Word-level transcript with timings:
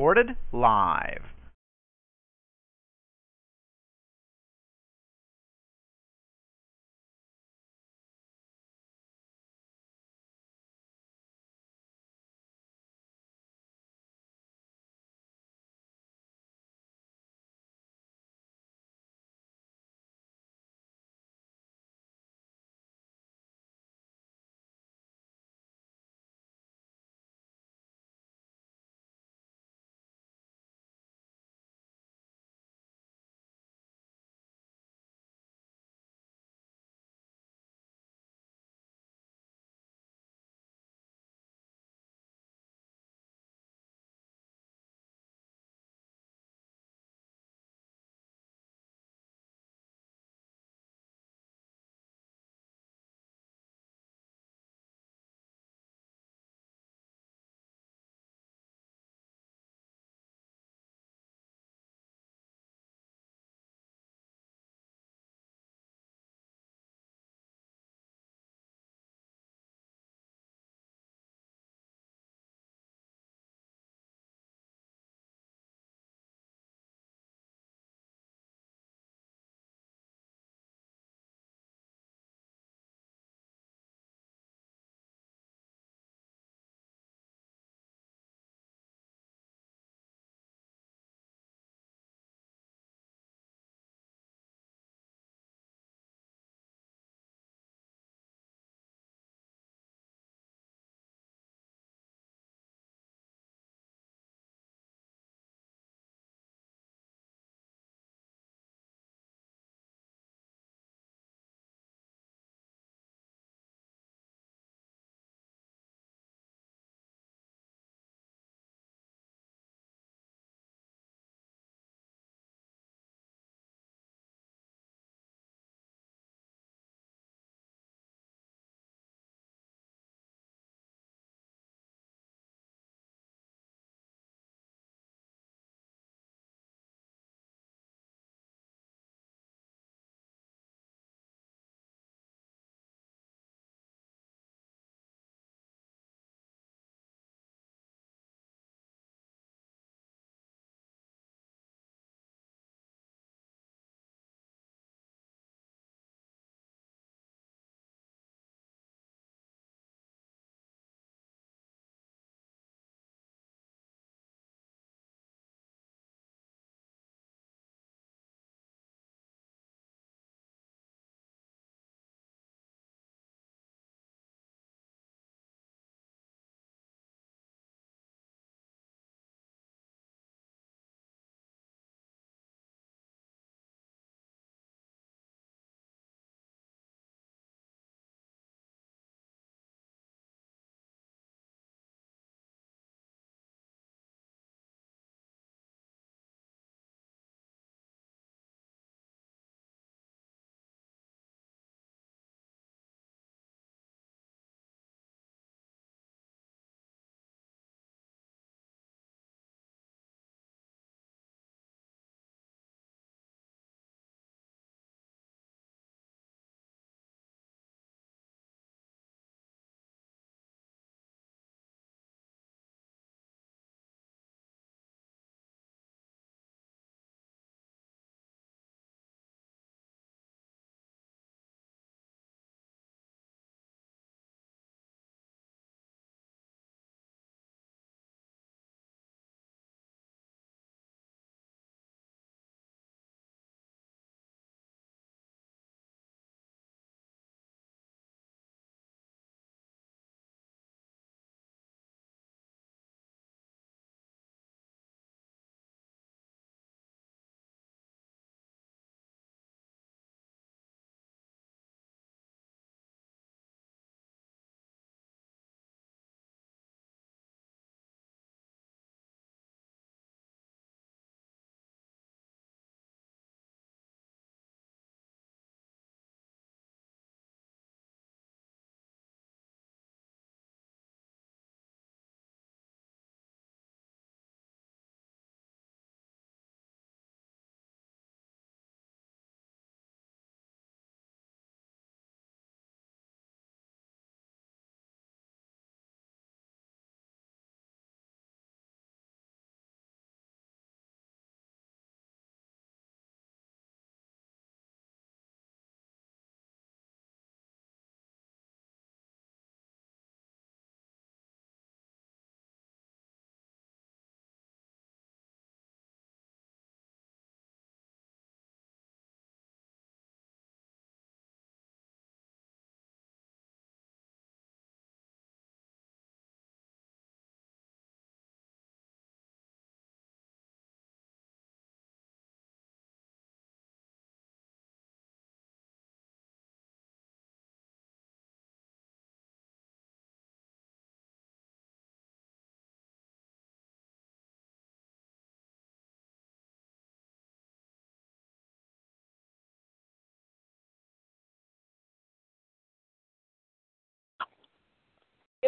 Recorded 0.00 0.34
live. 0.50 1.39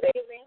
Evening. 0.04 0.46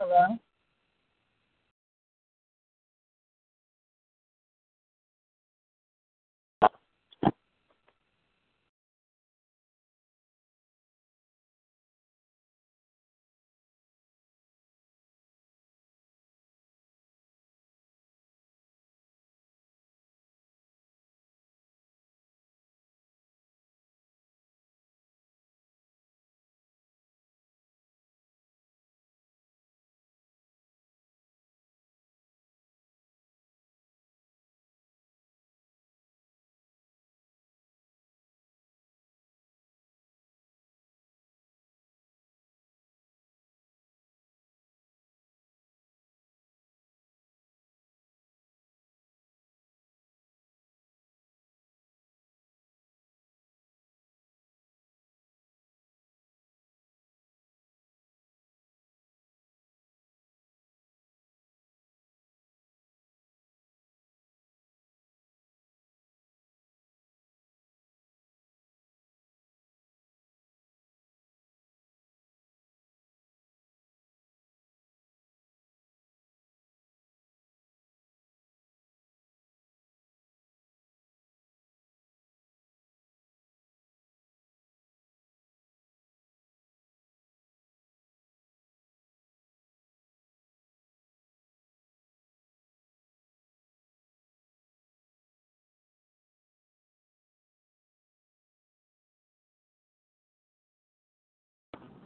Hello. 0.00 0.38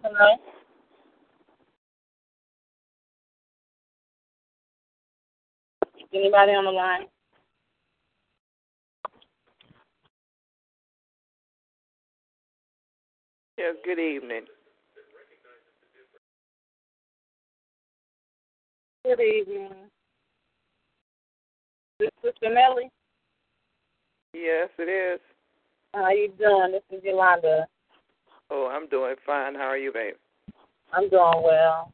Hello. 0.07 0.37
Anybody 6.15 6.53
on 6.53 6.65
the 6.65 6.71
line? 6.71 7.07
Yes, 13.59 13.75
good 13.85 13.99
evening. 13.99 14.43
Good 19.05 19.21
evening. 19.21 19.71
This 21.99 22.11
is 22.23 22.31
Sister 22.33 22.55
Nellie. 22.55 22.91
Yes, 24.35 24.69
it 24.79 24.83
is. 24.89 25.21
How 25.95 26.11
you 26.11 26.33
doing? 26.39 26.73
This 26.75 26.99
is 26.99 27.05
Yolanda. 27.05 27.67
Oh, 28.51 28.69
I'm 28.73 28.89
doing 28.89 29.15
fine. 29.25 29.55
How 29.55 29.63
are 29.63 29.79
you, 29.79 29.93
babe? 29.93 30.15
I'm 30.93 31.09
doing 31.09 31.43
well. 31.43 31.93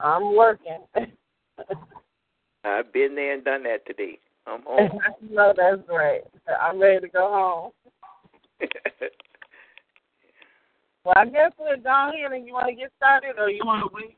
I'm 0.00 0.34
working. 0.34 0.78
I've 2.64 2.92
been 2.92 3.14
there 3.14 3.34
and 3.34 3.44
done 3.44 3.62
that 3.64 3.86
today. 3.86 4.18
I'm 4.46 4.62
home. 4.66 4.98
no, 5.30 5.52
that's 5.56 5.82
right. 5.88 6.22
I'm 6.60 6.80
ready 6.80 7.00
to 7.00 7.08
go 7.08 7.72
home. 8.60 8.68
Well, 11.04 11.14
I 11.16 11.24
guess 11.24 11.50
we're 11.58 11.78
down 11.78 12.12
here 12.14 12.32
and 12.32 12.46
you 12.46 12.52
want 12.52 12.68
to 12.68 12.76
get 12.76 12.92
started 12.96 13.34
or 13.36 13.50
you 13.50 13.62
want 13.64 13.82
to 13.82 13.92
wait? 13.92 14.16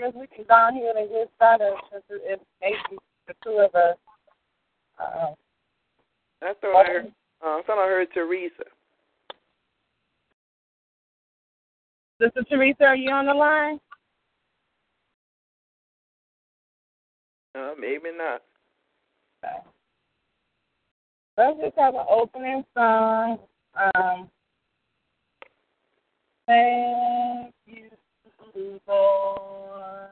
guess 0.00 0.12
we 0.14 0.26
can 0.28 0.44
go 0.48 0.68
here 0.72 0.94
and 0.96 1.10
get 1.10 1.30
started 1.36 1.74
since 1.92 2.04
it's 2.08 2.42
maybe 2.60 2.98
the 3.28 3.34
two 3.44 3.60
of 3.60 3.74
us. 3.74 3.96
Uh, 4.98 5.34
I 6.42 6.54
thought 6.60 6.76
I 6.76 6.84
heard. 6.86 7.12
Uh, 7.44 7.48
I 7.48 7.62
thought 7.66 7.78
I 7.78 7.88
heard 7.88 8.08
Teresa. 8.12 8.64
Sister 12.20 12.42
Teresa, 12.50 12.84
are 12.84 12.96
you 12.96 13.10
on 13.10 13.26
the 13.26 13.34
line? 13.34 13.80
Uh, 17.54 17.72
maybe 17.78 18.10
not. 18.16 18.42
Okay. 19.44 19.56
Let's 21.36 21.58
just 21.60 21.78
have 21.78 21.94
an 21.94 22.04
opening 22.08 22.64
song. 22.76 23.38
Um, 23.74 24.28
thank 26.46 27.54
you, 27.66 28.80
Lord. 28.86 30.10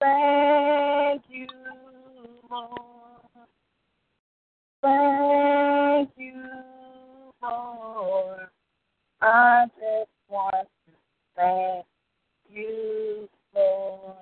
Thank 0.00 1.22
you, 1.28 1.46
Lord. 2.50 3.11
Thank 4.82 6.10
you, 6.16 6.32
Lord. 7.40 8.48
I 9.20 9.66
just 9.76 10.10
want 10.28 10.54
to 10.86 10.92
thank 11.36 11.86
you, 12.52 13.28
Lord. 13.54 14.16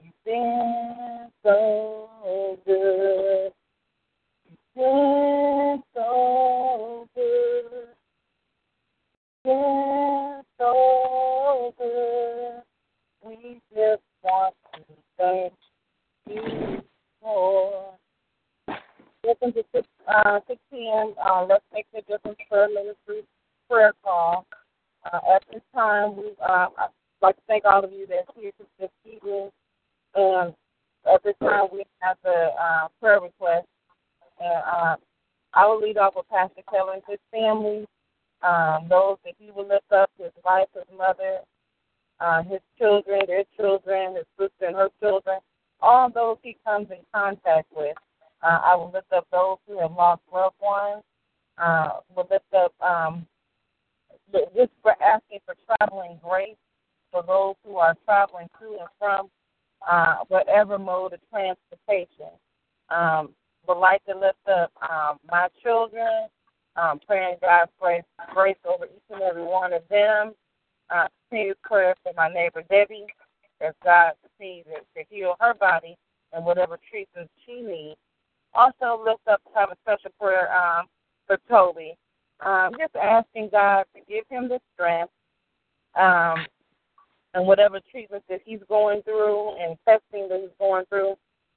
You've 0.00 0.12
been 0.24 1.28
so 1.42 2.08
good. 2.64 3.52
You've 4.48 4.74
been 4.76 5.82
so 5.94 7.08
good. 7.16 7.88
Been 9.42 10.42
so 10.58 11.74
good. 11.76 12.62
We 13.24 13.60
just 13.74 14.02
want 14.22 14.54
to 14.74 14.80
thank 15.18 15.52
you, 16.28 16.82
Lord. 17.24 17.96
Listen 19.26 19.52
to 19.54 19.64
6, 19.74 19.88
uh, 20.06 20.38
6 20.46 20.60
p.m. 20.70 21.14
Uh, 21.18 21.44
Let's 21.48 21.64
Make 21.74 21.86
the 21.92 22.00
Difference 22.02 22.38
Prayer 22.48 22.68
Ministry 22.68 23.22
prayer 23.68 23.92
call. 24.04 24.46
Uh, 25.04 25.18
at 25.34 25.42
this 25.52 25.62
time, 25.74 26.16
we 26.16 26.30
uh, 26.48 26.68
I'd 26.78 26.90
like 27.20 27.34
to 27.34 27.42
thank 27.48 27.64
all 27.64 27.82
of 27.84 27.90
you 27.90 28.06
that's 28.08 28.28
here 28.38 28.52
this 28.78 28.88
evening. 29.04 29.50
And 30.14 30.54
at 31.12 31.24
this 31.24 31.34
time, 31.42 31.66
we 31.72 31.82
have 31.98 32.16
the 32.22 32.50
uh, 32.60 32.86
prayer 33.00 33.20
request. 33.20 33.66
And 34.38 34.62
uh, 34.64 34.96
I 35.54 35.66
will 35.66 35.80
lead 35.80 35.98
off 35.98 36.14
with 36.14 36.28
Pastor 36.28 36.62
Keller 36.70 36.92
and 36.94 37.02
his 37.08 37.18
family, 37.32 37.84
um, 38.42 38.86
those 38.88 39.16
that 39.24 39.34
he 39.40 39.50
will 39.50 39.66
lift 39.66 39.90
up, 39.90 40.10
his 40.18 40.30
wife, 40.44 40.68
his 40.72 40.84
mother, 40.96 41.38
uh, 42.20 42.42
his 42.44 42.60
children, 42.78 43.22
their 43.26 43.44
children, 43.56 44.14
his 44.14 44.26
sister 44.38 44.66
and 44.66 44.76
her 44.76 44.90
children, 45.00 45.40
all 45.80 46.10
those 46.10 46.36
he 46.42 46.56
comes 46.64 46.88
in 46.90 46.98
contact 47.12 47.66
with. 47.74 47.96
Uh, 48.42 48.60
I 48.64 48.74
will 48.76 48.90
lift 48.92 49.12
up 49.12 49.26
those 49.32 49.58
who 49.66 49.80
have 49.80 49.92
lost 49.92 50.22
loved 50.32 50.56
ones. 50.60 51.02
Uh, 51.58 52.00
will 52.14 52.28
lift 52.30 52.52
up 52.54 52.74
um, 52.82 53.26
just 54.32 54.70
for 54.82 54.94
asking 55.02 55.38
for 55.46 55.54
traveling 55.66 56.18
grace 56.22 56.56
for 57.10 57.22
those 57.26 57.54
who 57.64 57.76
are 57.76 57.96
traveling 58.04 58.48
to 58.60 58.78
and 58.78 58.88
from 58.98 59.28
uh, 59.90 60.16
whatever 60.28 60.78
mode 60.78 61.12
of 61.14 61.20
transportation. 61.30 62.32
Um, 62.90 63.30
would 63.66 63.78
like 63.78 64.04
to 64.04 64.16
lift 64.16 64.38
up 64.48 64.70
um, 64.82 65.18
my 65.30 65.48
children, 65.62 66.28
um, 66.76 67.00
praying 67.06 67.36
God's 67.40 67.70
grace, 67.80 68.04
grace 68.32 68.56
over 68.64 68.84
each 68.84 69.02
and 69.10 69.22
every 69.22 69.44
one 69.44 69.72
of 69.72 69.82
them. 69.88 70.34
Uh, 70.90 71.08
prayer 71.64 71.96
for 72.02 72.12
my 72.16 72.28
neighbor 72.28 72.62
Debbie, 72.70 73.06
as 73.60 73.74
God 73.84 74.12
continues 74.22 74.84
to 74.96 75.02
heal 75.10 75.34
her 75.40 75.54
body 75.54 75.96
and 76.32 76.44
whatever 76.44 76.78
treatment 76.90 77.28
she 77.44 77.60
needs. 77.60 77.98
Also, 78.56 79.02
lift 79.04 79.20
up 79.30 79.42
have 79.54 79.70
a 79.70 79.76
special 79.84 80.10
prayer 80.18 80.48
um, 80.56 80.86
for 81.26 81.38
Toby. 81.48 81.94
Um, 82.44 82.72
just 82.78 82.96
asking 82.96 83.50
God 83.52 83.84
to 83.94 84.00
give 84.08 84.24
him 84.28 84.48
the 84.48 84.58
strength 84.74 85.12
um, 85.94 86.46
and 87.34 87.46
whatever 87.46 87.80
treatment 87.90 88.24
that 88.28 88.40
he's 88.44 88.60
going 88.68 89.02
through 89.02 89.56
and 89.56 89.76
testing 89.86 90.28
that 90.28 90.40
he's 90.40 90.56
going 90.58 90.84
through. 90.86 91.14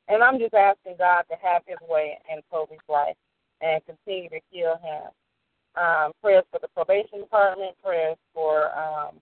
And 0.08 0.24
I'm 0.24 0.40
just 0.40 0.54
asking 0.54 0.96
God 0.98 1.24
to 1.30 1.36
have 1.42 1.62
his 1.66 1.78
way 1.88 2.18
in 2.32 2.42
Toby's 2.52 2.80
life 2.88 3.16
and 3.62 3.82
continue 3.86 4.30
to 4.30 4.40
heal 4.50 4.76
him. 4.82 5.12
Um, 5.82 6.12
prayers 6.22 6.46
for 6.52 6.60
the 6.62 6.68
probation 6.70 7.20
department, 7.20 7.76
prayers 7.84 8.18
for 8.34 8.78
um, 8.78 9.16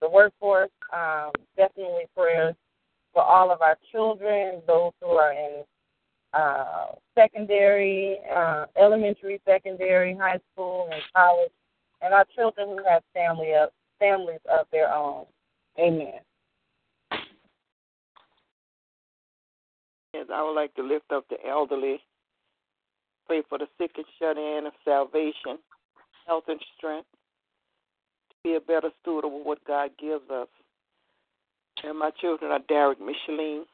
the 0.00 0.08
workforce, 0.08 0.70
um, 0.92 1.30
definitely 1.56 2.04
prayers 2.16 2.54
for 3.12 3.22
all 3.22 3.50
of 3.50 3.62
our 3.62 3.78
children, 3.92 4.60
those 4.66 4.92
who 5.00 5.08
are 5.08 5.32
in 5.32 5.62
uh, 6.32 6.86
secondary, 7.14 8.18
uh, 8.34 8.66
elementary, 8.76 9.40
secondary, 9.46 10.14
high 10.14 10.38
school, 10.52 10.88
and 10.92 11.02
college, 11.14 11.50
and 12.02 12.14
our 12.14 12.24
children 12.34 12.68
who 12.68 12.84
have 12.88 13.02
family 13.14 13.52
of, 13.54 13.70
families 13.98 14.40
of 14.50 14.66
their 14.70 14.92
own. 14.92 15.24
Amen. 15.78 16.20
Yes, 20.14 20.26
I 20.32 20.42
would 20.42 20.54
like 20.54 20.74
to 20.74 20.82
lift 20.82 21.12
up 21.12 21.24
the 21.28 21.36
elderly, 21.46 22.00
pray 23.26 23.42
for 23.48 23.58
the 23.58 23.66
sick 23.78 23.92
and 23.96 24.06
shut 24.18 24.36
in 24.36 24.64
of 24.66 24.72
salvation, 24.84 25.58
health, 26.26 26.44
and 26.48 26.60
strength, 26.76 27.08
to 28.30 28.36
be 28.42 28.54
a 28.54 28.60
better 28.60 28.90
steward 29.00 29.24
of 29.24 29.32
what 29.32 29.64
God 29.64 29.90
gives 29.98 30.28
us. 30.30 30.48
And 31.84 31.98
my 31.98 32.10
children 32.20 32.50
are 32.50 32.60
Derek, 32.68 32.98
Micheline, 33.00 33.64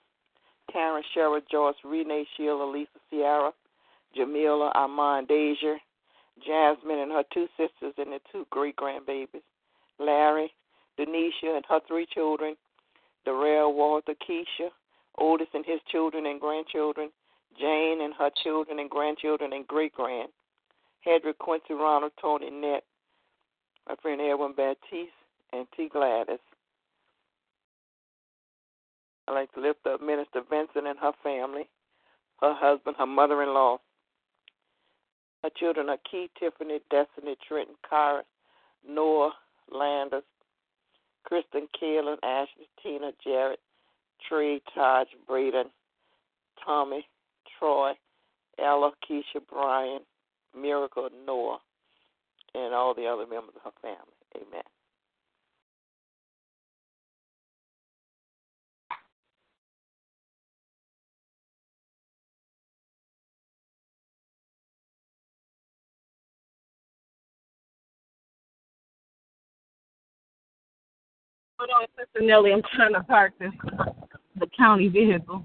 Karen, 0.72 1.02
Cheryl, 1.14 1.40
Joyce, 1.50 1.74
Renee, 1.84 2.26
Sheila, 2.36 2.64
Lisa, 2.70 2.98
Sierra, 3.10 3.52
Jamila, 4.14 4.70
Armand, 4.74 5.28
Deja, 5.28 5.76
Jasmine 6.44 6.98
and 6.98 7.12
her 7.12 7.24
two 7.32 7.46
sisters 7.56 7.94
and 7.96 8.12
their 8.12 8.20
two 8.32 8.46
great 8.50 8.76
grandbabies, 8.76 9.42
Larry, 9.98 10.52
Denisha 10.98 11.54
and 11.56 11.64
her 11.68 11.80
three 11.86 12.06
children, 12.12 12.56
Darrell, 13.24 13.72
Walter, 13.74 14.14
Keisha, 14.28 14.70
Otis 15.18 15.48
and 15.54 15.64
his 15.64 15.80
children 15.90 16.26
and 16.26 16.40
grandchildren, 16.40 17.10
Jane 17.58 18.00
and 18.02 18.14
her 18.14 18.30
children 18.42 18.80
and 18.80 18.90
grandchildren 18.90 19.52
and 19.52 19.66
great 19.66 19.92
grand, 19.92 20.30
Hedrick, 21.06 21.38
Quincy, 21.38 21.74
Ronald, 21.74 22.12
Tony, 22.20 22.50
Nett, 22.50 22.82
my 23.88 23.94
friend 24.02 24.20
Edwin 24.20 24.54
Baptiste, 24.56 25.12
and 25.52 25.66
T. 25.76 25.88
Gladys. 25.88 26.38
I'd 29.26 29.32
like 29.32 29.52
to 29.54 29.60
lift 29.60 29.86
up 29.86 30.00
Minister 30.02 30.42
Vincent 30.48 30.86
and 30.86 30.98
her 30.98 31.12
family, 31.22 31.68
her 32.40 32.54
husband, 32.54 32.96
her 32.98 33.06
mother 33.06 33.42
in 33.42 33.54
law. 33.54 33.78
Her 35.42 35.50
children 35.58 35.88
are 35.88 35.98
Key, 36.10 36.30
Tiffany, 36.38 36.80
Destiny, 36.90 37.36
Trenton, 37.46 37.74
Kyra, 37.90 38.22
Noah, 38.88 39.32
Landers, 39.70 40.24
Kristen, 41.24 41.68
Kaylin, 41.80 42.16
Ashley, 42.22 42.68
Tina, 42.82 43.12
Jared, 43.22 43.58
Trey, 44.28 44.60
Taj, 44.74 45.06
Braden, 45.26 45.66
Tommy, 46.64 47.06
Troy, 47.58 47.92
Ella, 48.58 48.92
Keisha, 49.08 49.40
Brian, 49.50 50.00
Miracle, 50.58 51.08
Noah, 51.26 51.58
and 52.54 52.74
all 52.74 52.94
the 52.94 53.06
other 53.06 53.26
members 53.26 53.54
of 53.56 53.72
her 53.72 53.78
family. 53.82 53.98
Amen. 54.36 54.62
Hold 71.64 71.82
on, 71.82 71.88
Sister 71.98 72.26
Nellie. 72.26 72.52
I'm 72.52 72.62
trying 72.74 72.92
to 72.92 73.02
park 73.04 73.32
this 73.38 73.52
the 74.38 74.46
county 74.56 74.88
vehicle. 74.88 75.44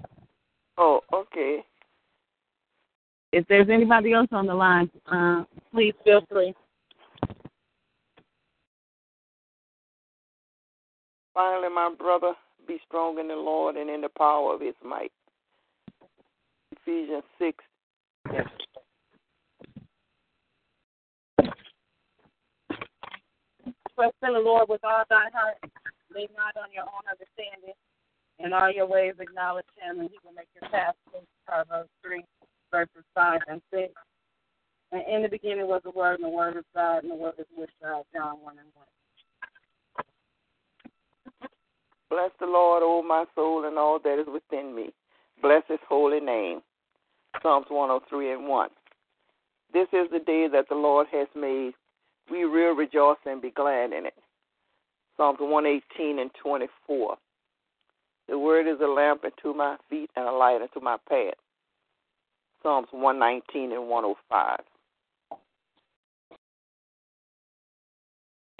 Oh, 0.76 1.00
okay. 1.12 1.60
If 3.32 3.46
there's 3.48 3.68
anybody 3.70 4.12
else 4.12 4.28
on 4.32 4.46
the 4.46 4.54
line, 4.54 4.90
uh, 5.10 5.44
please 5.72 5.94
feel 6.04 6.20
free. 6.30 6.54
Finally, 11.32 11.68
my 11.72 11.94
brother, 11.96 12.34
be 12.66 12.78
strong 12.86 13.18
in 13.18 13.28
the 13.28 13.34
Lord 13.34 13.76
and 13.76 13.88
in 13.88 14.02
the 14.02 14.10
power 14.18 14.54
of 14.54 14.60
his 14.60 14.74
might. 14.84 15.12
Ephesians 16.72 17.22
6. 17.38 17.64
Yes. 18.32 18.46
Trust 23.94 24.16
in 24.22 24.32
the 24.34 24.40
Lord 24.40 24.68
with 24.68 24.84
all 24.84 25.04
thy 25.08 25.28
heart. 25.32 25.56
Lean 26.14 26.28
not 26.36 26.56
on 26.56 26.72
your 26.74 26.84
own 26.84 27.06
understanding. 27.06 27.74
In 28.38 28.52
all 28.52 28.72
your 28.72 28.86
ways 28.86 29.14
acknowledge 29.20 29.68
him, 29.76 30.00
and 30.00 30.08
he 30.10 30.18
will 30.24 30.32
make 30.32 30.48
your 30.60 30.68
path 30.70 30.94
smooth. 31.08 31.28
Proverbs 31.46 31.90
3, 32.02 32.24
verses 32.70 33.04
5 33.14 33.40
and 33.48 33.60
6. 33.72 33.92
And 34.92 35.02
in 35.06 35.22
the 35.22 35.28
beginning 35.28 35.68
was 35.68 35.82
the 35.84 35.90
Word, 35.90 36.14
and 36.20 36.24
the 36.24 36.28
Word 36.28 36.56
is 36.56 36.64
God, 36.74 37.02
and 37.04 37.12
the 37.12 37.16
Word 37.16 37.34
is 37.38 37.46
with 37.56 37.70
God. 37.82 38.04
John 38.14 38.40
1 38.42 38.58
and 38.58 38.68
1. 38.74 38.86
Bless 42.08 42.30
the 42.40 42.46
Lord, 42.46 42.82
O 42.82 43.02
my 43.02 43.24
soul, 43.34 43.66
and 43.66 43.78
all 43.78 44.00
that 44.02 44.18
is 44.18 44.26
within 44.26 44.74
me. 44.74 44.92
Bless 45.40 45.62
his 45.68 45.78
holy 45.88 46.20
name. 46.20 46.60
Psalms 47.42 47.66
103 47.68 48.32
and 48.32 48.48
1. 48.48 48.68
This 49.72 49.86
is 49.92 50.10
the 50.10 50.18
day 50.18 50.48
that 50.52 50.68
the 50.68 50.74
Lord 50.74 51.06
has 51.12 51.28
made. 51.36 51.72
We 52.30 52.44
will 52.44 52.74
rejoice 52.74 53.18
and 53.26 53.40
be 53.40 53.50
glad 53.50 53.92
in 53.92 54.06
it. 54.06 54.14
Psalms 55.16 55.38
118 55.40 56.18
and 56.18 56.30
24. 56.42 57.16
The 58.28 58.38
word 58.38 58.68
is 58.68 58.80
a 58.80 58.86
lamp 58.86 59.24
unto 59.24 59.54
my 59.56 59.76
feet 59.88 60.10
and 60.16 60.26
a 60.26 60.32
light 60.32 60.60
unto 60.62 60.80
my 60.80 60.96
path. 61.08 61.34
Psalms 62.62 62.88
119 62.92 63.72
and 63.72 63.88
105. 63.88 64.60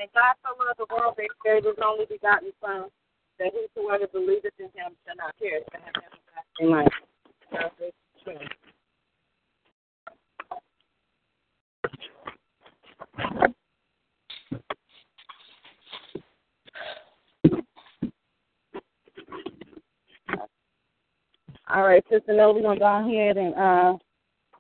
And 0.01 0.09
God 0.15 0.35
so 0.43 0.49
loved 0.65 0.79
the 0.79 0.87
world 0.95 1.15
that 1.19 1.23
he 1.23 1.29
gave 1.45 1.65
his 1.65 1.75
only 1.85 2.07
begotten 2.07 2.53
Son, 2.61 2.85
that 3.39 3.53
whosoever 3.53 4.07
believeth 4.07 4.55
in 4.59 4.67
him 4.67 4.97
shall 5.07 5.17
not 5.17 5.37
perish, 5.39 5.65
but 5.71 5.81
have 5.83 5.95
everlasting 6.59 6.71
life. 6.71 6.89
Revelation 7.53 7.93
2. 8.25 8.33
All 21.73 21.83
right, 21.83 22.05
Sister 22.11 22.33
Noah, 22.33 22.55
we're 22.55 22.63
gonna 22.63 22.81
go 22.81 23.09
ahead 23.09 23.37
and 23.37 23.55
uh 23.55 23.97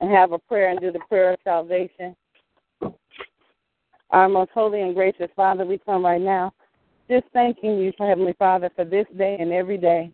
and 0.00 0.10
have 0.10 0.32
a 0.32 0.38
prayer 0.38 0.70
and 0.70 0.80
do 0.80 0.92
the 0.92 1.00
prayer 1.08 1.32
of 1.32 1.38
salvation. 1.42 2.14
Our 4.10 4.28
most 4.28 4.50
holy 4.54 4.80
and 4.82 4.94
gracious 4.94 5.30
Father, 5.34 5.64
we 5.64 5.78
come 5.78 6.04
right 6.04 6.20
now 6.20 6.52
just 7.08 7.24
thanking 7.32 7.78
you, 7.78 7.92
Heavenly 7.98 8.34
Father, 8.38 8.70
for 8.76 8.84
this 8.84 9.06
day 9.18 9.36
and 9.40 9.52
every 9.52 9.76
day. 9.76 10.12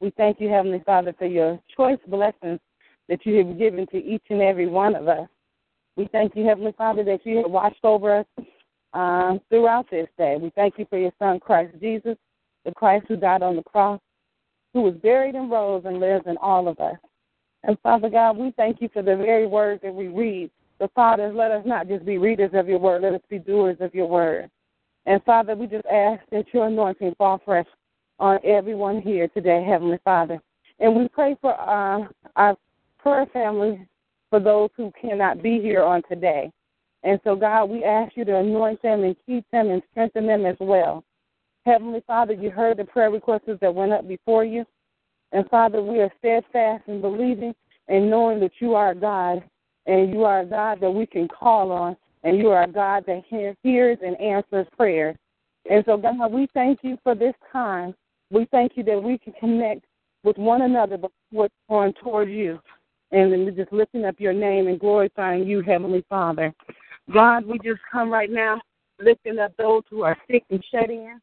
We 0.00 0.10
thank 0.16 0.40
you, 0.40 0.48
Heavenly 0.48 0.82
Father, 0.84 1.14
for 1.16 1.26
your 1.26 1.60
choice 1.76 2.00
blessings 2.08 2.58
that 3.08 3.24
you 3.24 3.36
have 3.36 3.58
given 3.58 3.86
to 3.88 3.98
each 3.98 4.24
and 4.30 4.42
every 4.42 4.66
one 4.66 4.96
of 4.96 5.06
us. 5.06 5.28
We 5.96 6.08
thank 6.10 6.34
you, 6.34 6.44
Heavenly 6.44 6.74
Father, 6.76 7.04
that 7.04 7.24
you 7.24 7.36
have 7.38 7.50
watched 7.50 7.84
over 7.84 8.18
us 8.18 8.26
um, 8.94 9.40
throughout 9.48 9.88
this 9.90 10.08
day. 10.18 10.38
We 10.40 10.50
thank 10.56 10.74
you 10.78 10.86
for 10.90 10.98
your 10.98 11.12
Son, 11.20 11.38
Christ 11.38 11.76
Jesus, 11.80 12.16
the 12.64 12.72
Christ 12.72 13.06
who 13.06 13.16
died 13.16 13.42
on 13.42 13.54
the 13.54 13.62
cross, 13.62 14.00
who 14.72 14.82
was 14.82 14.94
buried 14.94 15.34
and 15.34 15.50
rose 15.50 15.82
and 15.84 16.00
lives 16.00 16.24
in 16.26 16.36
all 16.38 16.68
of 16.68 16.78
us. 16.80 16.96
And 17.64 17.78
Father 17.82 18.08
God, 18.08 18.36
we 18.36 18.52
thank 18.56 18.80
you 18.80 18.88
for 18.92 19.02
the 19.02 19.16
very 19.16 19.46
words 19.46 19.82
that 19.82 19.94
we 19.94 20.08
read. 20.08 20.50
The 20.78 20.88
Father, 20.94 21.32
let 21.32 21.52
us 21.52 21.62
not 21.64 21.86
just 21.88 22.04
be 22.04 22.18
readers 22.18 22.50
of 22.54 22.68
your 22.68 22.78
word, 22.78 23.02
let 23.02 23.14
us 23.14 23.20
be 23.28 23.38
doers 23.38 23.76
of 23.80 23.94
your 23.94 24.06
word. 24.06 24.50
And 25.06 25.22
Father, 25.24 25.54
we 25.54 25.66
just 25.66 25.86
ask 25.86 26.22
that 26.30 26.46
your 26.52 26.66
anointing 26.66 27.14
fall 27.18 27.40
fresh 27.44 27.66
on 28.18 28.38
everyone 28.44 29.00
here 29.00 29.28
today, 29.28 29.64
Heavenly 29.64 29.98
Father. 30.04 30.40
And 30.80 30.96
we 30.96 31.08
pray 31.08 31.36
for 31.40 31.52
uh, 31.52 32.08
our 32.36 32.56
prayer 32.98 33.26
family, 33.32 33.86
for 34.30 34.40
those 34.40 34.70
who 34.76 34.92
cannot 35.00 35.42
be 35.42 35.60
here 35.60 35.82
on 35.82 36.02
today. 36.08 36.50
And 37.04 37.20
so, 37.24 37.34
God, 37.34 37.66
we 37.66 37.84
ask 37.84 38.16
you 38.16 38.24
to 38.24 38.36
anoint 38.36 38.80
them 38.82 39.02
and 39.02 39.16
keep 39.26 39.44
them 39.50 39.70
and 39.70 39.82
strengthen 39.90 40.26
them 40.26 40.46
as 40.46 40.56
well. 40.60 41.04
Heavenly 41.64 42.02
Father, 42.06 42.32
you 42.32 42.50
heard 42.50 42.78
the 42.78 42.84
prayer 42.84 43.10
requests 43.10 43.48
that 43.60 43.74
went 43.74 43.92
up 43.92 44.08
before 44.08 44.44
you. 44.44 44.64
And 45.32 45.48
Father, 45.48 45.82
we 45.82 46.00
are 46.00 46.12
steadfast 46.18 46.84
in 46.88 47.00
believing 47.00 47.54
and 47.88 48.10
knowing 48.10 48.40
that 48.40 48.52
you 48.60 48.74
are 48.74 48.94
God 48.94 49.42
and 49.86 50.12
you 50.12 50.24
are 50.24 50.40
a 50.40 50.46
God 50.46 50.80
that 50.80 50.90
we 50.90 51.06
can 51.06 51.28
call 51.28 51.72
on 51.72 51.96
and 52.24 52.38
you 52.38 52.50
are 52.50 52.64
a 52.64 52.68
God 52.68 53.04
that 53.06 53.22
hears 53.28 53.98
and 54.04 54.20
answers 54.20 54.66
prayers. 54.76 55.16
And 55.70 55.84
so, 55.86 55.96
God, 55.96 56.32
we 56.32 56.48
thank 56.54 56.80
you 56.82 56.98
for 57.02 57.14
this 57.14 57.34
time. 57.52 57.94
We 58.30 58.46
thank 58.50 58.76
you 58.76 58.82
that 58.84 59.02
we 59.02 59.18
can 59.18 59.32
connect 59.34 59.84
with 60.24 60.36
one 60.38 60.62
another 60.62 60.96
before 60.98 61.48
going 61.68 61.92
toward 61.94 62.30
you. 62.30 62.60
And 63.10 63.32
then 63.32 63.54
just 63.54 63.72
lifting 63.72 64.04
up 64.04 64.18
your 64.18 64.32
name 64.32 64.68
and 64.68 64.80
glorifying 64.80 65.46
you, 65.46 65.60
Heavenly 65.60 66.04
Father. 66.08 66.52
God, 67.12 67.44
we 67.44 67.58
just 67.58 67.80
come 67.90 68.10
right 68.10 68.30
now 68.30 68.60
lifting 69.00 69.38
up 69.38 69.52
those 69.58 69.82
who 69.90 70.02
are 70.02 70.16
sick 70.30 70.44
and 70.50 70.64
shut 70.70 70.90
in, 70.90 71.20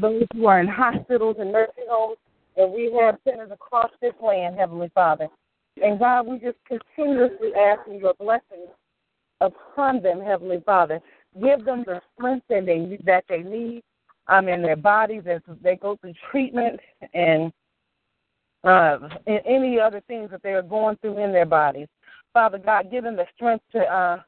those 0.00 0.24
who 0.34 0.46
are 0.46 0.60
in 0.60 0.68
hospitals 0.68 1.36
and 1.38 1.52
nursing 1.52 1.84
homes 1.88 2.18
and 2.56 2.74
rehab 2.74 3.16
centers 3.24 3.50
across 3.52 3.90
this 4.00 4.14
land, 4.22 4.56
Heavenly 4.56 4.90
Father. 4.94 5.28
And 5.82 5.98
God, 5.98 6.26
we 6.26 6.38
just 6.38 6.58
continuously 6.66 7.54
ask 7.54 7.80
your 7.90 8.14
blessings 8.14 8.68
upon 9.40 10.02
them, 10.02 10.20
Heavenly 10.20 10.62
Father. 10.64 11.00
Give 11.40 11.64
them 11.64 11.84
the 11.86 12.00
strength 12.14 12.46
that 12.48 12.66
they 12.66 12.98
that 13.04 13.24
they 13.28 13.42
need 13.42 13.82
um, 14.26 14.48
in 14.48 14.62
their 14.62 14.76
bodies 14.76 15.22
as 15.26 15.40
they 15.62 15.76
go 15.76 15.96
through 16.00 16.14
treatment 16.30 16.80
and 17.14 17.52
uh, 18.64 18.98
and 19.26 19.40
any 19.46 19.78
other 19.78 20.02
things 20.06 20.30
that 20.30 20.42
they 20.42 20.52
are 20.52 20.62
going 20.62 20.96
through 20.96 21.22
in 21.22 21.32
their 21.32 21.46
bodies. 21.46 21.86
Father 22.32 22.58
God, 22.58 22.90
give 22.90 23.04
them 23.04 23.16
the 23.16 23.26
strength 23.34 23.64
to 23.72 23.80
uh, 23.80 24.20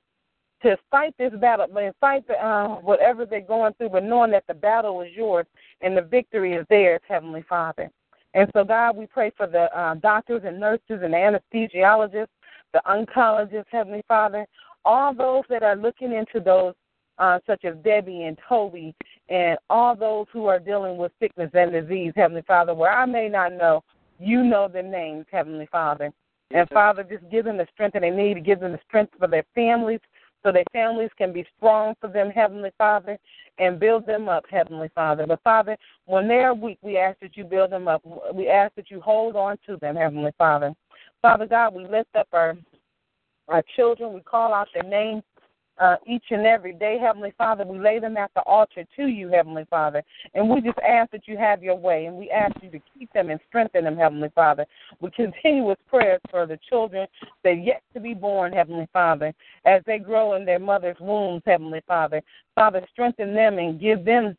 to 0.63 0.77
fight 0.91 1.15
this 1.19 1.33
battle, 1.41 1.67
and 1.77 1.95
fight 2.01 2.27
the, 2.27 2.35
uh, 2.35 2.77
whatever 2.81 3.27
they're 3.27 3.41
going 3.41 3.73
through, 3.75 3.91
but 3.91 4.05
knowing 4.05 4.31
that 4.31 4.45
the 4.47 4.55
battle 4.55 5.01
is 5.03 5.13
yours 5.15 5.47
and 5.81 5.97
the 5.97 6.03
victory 6.03 6.55
is 6.55 6.67
theirs, 6.69 7.01
Heavenly 7.09 7.45
Father. 7.49 7.91
And 8.35 8.49
so, 8.55 8.65
God, 8.65 8.97
we 8.97 9.07
pray 9.07 9.31
for 9.37 9.47
the 9.47 9.77
uh, 9.77 9.95
doctors 9.97 10.43
and 10.45 10.59
nurses 10.59 11.01
and 11.03 11.13
the 11.13 11.41
anesthesiologists, 11.55 12.29
the 12.73 12.81
oncologists, 12.87 13.67
Heavenly 13.71 14.03
Father, 14.09 14.47
all 14.85 15.15
those 15.15 15.45
that 15.51 15.63
are 15.63 15.77
looking 15.77 16.13
into 16.13 16.41
those, 16.41 16.75
uh, 17.19 17.39
such 17.47 17.65
as 17.65 17.75
Debbie 17.85 18.23
and 18.23 18.39
Toby, 18.49 18.95
and 19.29 19.59
all 19.69 19.95
those 19.95 20.27
who 20.33 20.47
are 20.47 20.59
dealing 20.59 20.97
with 20.97 21.13
sickness 21.21 21.51
and 21.55 21.73
disease, 21.73 22.13
Heavenly 22.17 22.43
Father, 22.47 22.75
where 22.75 22.93
I 22.93 23.05
may 23.05 23.29
not 23.29 23.53
know, 23.53 23.85
you 24.19 24.43
know 24.43 24.69
their 24.69 24.83
names, 24.83 25.27
Heavenly 25.31 25.69
Father. 25.71 26.13
And 26.53 26.69
Father, 26.71 27.03
just 27.03 27.29
give 27.31 27.45
them 27.45 27.57
the 27.57 27.67
strength 27.73 27.95
that 27.95 28.01
they 28.01 28.11
need, 28.11 28.45
give 28.45 28.61
them 28.61 28.73
the 28.73 28.81
strength 28.87 29.13
for 29.19 29.27
their 29.27 29.45
families, 29.55 30.01
so 30.43 30.53
their 30.53 30.65
families 30.73 31.11
can 31.17 31.33
be 31.33 31.47
strong 31.57 31.95
for 32.01 32.09
them, 32.09 32.31
Heavenly 32.31 32.71
Father, 32.77 33.19
and 33.59 33.79
build 33.79 34.07
them 34.07 34.29
up, 34.29 34.45
Heavenly 34.51 34.91
Father. 34.95 35.27
But 35.27 35.43
Father, 35.43 35.77
when 36.07 36.27
they 36.27 36.41
are 36.41 36.55
weak, 36.55 36.79
we 36.83 36.99
ask 36.99 37.21
that 37.21 37.37
you 37.37 37.45
build 37.45 37.71
them 37.71 37.89
up. 37.89 38.03
We 38.35 38.49
ask 38.49 38.75
that 38.75 38.91
you 38.91 39.01
hold 39.01 39.37
on 39.37 39.57
to 39.67 39.77
them, 39.77 39.97
Heavenly 39.97 40.33
Father. 40.39 40.75
Father 41.21 41.47
God, 41.47 41.75
we 41.75 41.87
lift 41.87 42.15
up 42.17 42.29
our 42.33 42.57
our 43.49 43.63
children. 43.77 44.13
We 44.13 44.21
call 44.21 44.55
out 44.55 44.69
their 44.73 44.85
names 44.85 45.23
uh, 45.79 45.97
each 46.07 46.25
and 46.31 46.47
every 46.47 46.73
day, 46.73 46.99
Heavenly 47.01 47.33
Father. 47.37 47.65
We 47.65 47.79
lay 47.79 47.99
them 47.99 48.17
at 48.17 48.31
the 48.35 48.43
altar 48.43 48.85
to 48.97 49.07
you, 49.07 49.29
Heavenly 49.29 49.67
Father. 49.71 50.03
And 50.35 50.49
we 50.49 50.61
just 50.61 50.79
ask 50.79 51.11
that 51.13 51.27
you 51.27 51.37
have 51.37 51.63
your 51.63 51.77
way. 51.77 52.07
And 52.07 52.17
we 52.17 52.31
ask 52.31 52.55
you 52.63 52.71
to 52.71 52.81
keep 52.97 53.13
them 53.13 53.31
and 53.31 53.41
strengthen 53.49 53.85
them, 53.85 53.97
Heavenly 53.97 54.31
Father. 54.35 54.67
We 55.01 55.11
continue 55.11 55.65
with 55.65 55.79
prayers 55.89 56.21
for 56.31 56.47
the 56.47 56.59
children 56.69 57.07
that 57.45 57.63
yet 57.63 57.83
to 57.95 58.01
be 58.01 58.15
born, 58.15 58.53
Heavenly 58.53 58.89
Father, 58.93 59.33
as 59.65 59.83
they 59.87 59.99
grow 59.99 60.35
in 60.35 60.45
their 60.45 60.59
mother's 60.59 60.99
wombs, 61.01 61.43
Heavenly 61.47 61.83
Father. 61.87 62.23
Father, 62.55 62.87
strengthen 62.93 63.35
them 63.35 63.59
and 63.59 63.81
give 63.81 64.05
them 64.05 64.37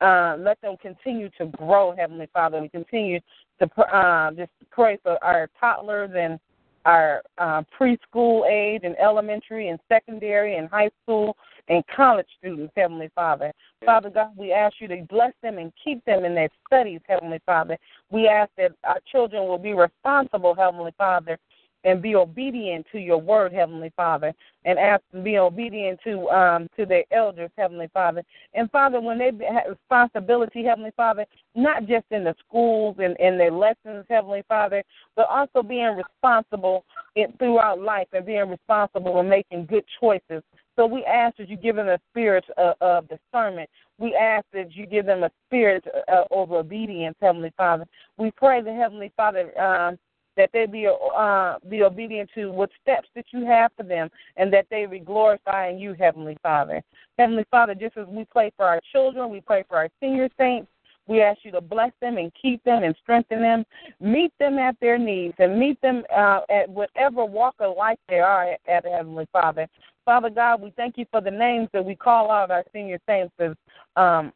uh, 0.00 0.36
let 0.38 0.60
them 0.60 0.76
continue 0.80 1.30
to 1.38 1.46
grow, 1.46 1.94
Heavenly 1.96 2.28
Father. 2.32 2.60
We 2.60 2.68
continue 2.68 3.18
to 3.58 3.80
uh, 3.80 4.30
just 4.32 4.50
pray 4.70 4.98
for 5.02 5.22
our 5.24 5.48
toddlers 5.58 6.10
and 6.14 6.38
our 6.86 7.20
uh, 7.38 7.62
preschool 7.78 8.48
age 8.48 8.82
and 8.84 8.96
elementary 8.98 9.68
and 9.68 9.78
secondary 9.88 10.56
and 10.56 10.70
high 10.70 10.90
school 11.02 11.36
and 11.68 11.84
college 11.88 12.26
students, 12.38 12.72
Heavenly 12.76 13.10
Father. 13.14 13.52
Father 13.84 14.08
God, 14.08 14.30
we 14.36 14.52
ask 14.52 14.76
you 14.78 14.86
to 14.88 15.04
bless 15.10 15.32
them 15.42 15.58
and 15.58 15.72
keep 15.82 16.04
them 16.04 16.24
in 16.24 16.34
their 16.34 16.48
studies, 16.66 17.00
Heavenly 17.08 17.40
Father. 17.44 17.76
We 18.10 18.28
ask 18.28 18.50
that 18.56 18.72
our 18.84 19.00
children 19.10 19.48
will 19.48 19.58
be 19.58 19.74
responsible, 19.74 20.54
Heavenly 20.54 20.94
Father, 20.96 21.38
and 21.86 22.02
be 22.02 22.16
obedient 22.16 22.84
to 22.92 22.98
your 22.98 23.18
word, 23.18 23.52
Heavenly 23.52 23.92
Father, 23.96 24.34
and 24.64 24.78
ask 24.78 25.02
to 25.12 25.22
be 25.22 25.38
obedient 25.38 26.00
to 26.04 26.28
um 26.28 26.68
to 26.76 26.84
their 26.84 27.04
elders, 27.12 27.50
Heavenly 27.56 27.88
Father. 27.94 28.22
And 28.52 28.70
Father, 28.70 29.00
when 29.00 29.18
they 29.18 29.30
have 29.48 29.70
responsibility, 29.70 30.64
Heavenly 30.64 30.92
Father, 30.96 31.24
not 31.54 31.86
just 31.86 32.04
in 32.10 32.24
the 32.24 32.34
schools 32.46 32.96
and 32.98 33.16
in 33.18 33.38
their 33.38 33.52
lessons, 33.52 34.04
Heavenly 34.10 34.42
Father, 34.48 34.82
but 35.14 35.28
also 35.30 35.62
being 35.62 35.96
responsible 35.96 36.84
in, 37.14 37.32
throughout 37.38 37.80
life 37.80 38.08
and 38.12 38.26
being 38.26 38.50
responsible 38.50 39.20
and 39.20 39.30
making 39.30 39.66
good 39.66 39.84
choices. 40.00 40.42
So 40.74 40.84
we 40.84 41.04
ask 41.04 41.36
that 41.38 41.48
you 41.48 41.56
give 41.56 41.76
them 41.76 41.88
a 41.88 41.98
spirit 42.10 42.44
of, 42.58 42.74
of 42.80 43.08
discernment. 43.08 43.70
We 43.98 44.14
ask 44.14 44.44
that 44.52 44.74
you 44.76 44.86
give 44.86 45.06
them 45.06 45.22
a 45.22 45.30
spirit 45.46 45.84
uh, 46.12 46.24
of 46.30 46.52
obedience, 46.52 47.16
Heavenly 47.20 47.52
Father. 47.56 47.86
We 48.18 48.30
pray 48.32 48.60
the 48.60 48.74
Heavenly 48.74 49.10
Father 49.16 49.58
um, 49.58 49.98
that 50.36 50.50
they 50.52 50.66
be 50.66 50.86
uh, 50.86 51.54
be 51.68 51.82
obedient 51.82 52.30
to 52.34 52.50
what 52.50 52.70
steps 52.82 53.08
that 53.14 53.26
you 53.30 53.44
have 53.46 53.70
for 53.76 53.82
them, 53.82 54.08
and 54.36 54.52
that 54.52 54.66
they 54.70 54.86
be 54.86 54.98
glorifying 54.98 55.78
you, 55.78 55.94
Heavenly 55.94 56.36
Father. 56.42 56.82
Heavenly 57.18 57.44
Father, 57.50 57.74
just 57.74 57.96
as 57.96 58.06
we 58.06 58.24
pray 58.24 58.52
for 58.56 58.66
our 58.66 58.80
children, 58.92 59.30
we 59.30 59.40
pray 59.40 59.64
for 59.68 59.76
our 59.76 59.88
senior 60.00 60.28
saints. 60.38 60.68
We 61.08 61.22
ask 61.22 61.38
you 61.44 61.52
to 61.52 61.60
bless 61.60 61.92
them 62.00 62.16
and 62.18 62.32
keep 62.40 62.62
them 62.64 62.82
and 62.82 62.94
strengthen 63.00 63.40
them. 63.40 63.64
Meet 64.00 64.32
them 64.40 64.58
at 64.58 64.76
their 64.80 64.98
needs 64.98 65.34
and 65.38 65.58
meet 65.58 65.80
them 65.80 66.02
uh, 66.14 66.40
at 66.50 66.68
whatever 66.68 67.24
walk 67.24 67.54
of 67.60 67.76
life 67.76 67.98
they 68.08 68.18
are 68.18 68.50
at, 68.52 68.60
at 68.68 68.84
Heavenly 68.84 69.28
Father. 69.32 69.68
Father 70.04 70.30
God, 70.30 70.60
we 70.60 70.72
thank 70.76 70.98
you 70.98 71.06
for 71.10 71.20
the 71.20 71.30
names 71.30 71.68
that 71.72 71.84
we 71.84 71.94
call 71.94 72.30
out 72.30 72.50
our 72.50 72.64
senior 72.72 72.98
saints 73.06 73.32
as 73.38 73.52
um, 73.96 74.32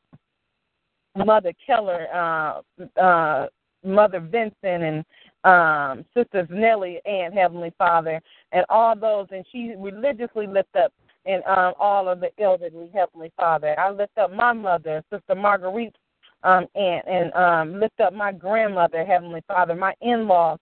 Mother 1.17 1.53
Keller, 1.65 2.07
uh, 2.15 3.01
uh, 3.01 3.47
Mother 3.85 4.21
Vincent, 4.21 4.55
and 4.63 5.05
um, 5.45 6.05
Sisters 6.15 6.49
Nellie 6.51 7.01
and 7.05 7.35
Heavenly 7.35 7.73
Father, 7.79 8.21
and 8.53 8.65
all 8.69 8.97
those, 8.97 9.27
and 9.31 9.45
she 9.51 9.75
religiously 9.79 10.47
lift 10.47 10.75
up 10.77 10.93
and 11.27 11.45
um, 11.45 11.75
all 11.79 12.09
of 12.09 12.21
the 12.21 12.31
elderly, 12.43 12.91
Heavenly 12.95 13.33
Father. 13.37 13.79
I 13.79 13.91
lift 13.91 14.17
up 14.19 14.33
my 14.33 14.53
mother, 14.53 15.03
Sister 15.13 15.35
Marguerite, 15.35 15.97
um, 16.43 16.67
aunt, 16.75 17.07
and 17.07 17.33
um, 17.35 17.81
lift 17.81 18.01
up 18.01 18.15
my 18.15 18.33
grandmother, 18.33 19.05
Heavenly 19.05 19.43
Father, 19.47 19.75
my 19.75 19.95
in-laws, 20.01 20.59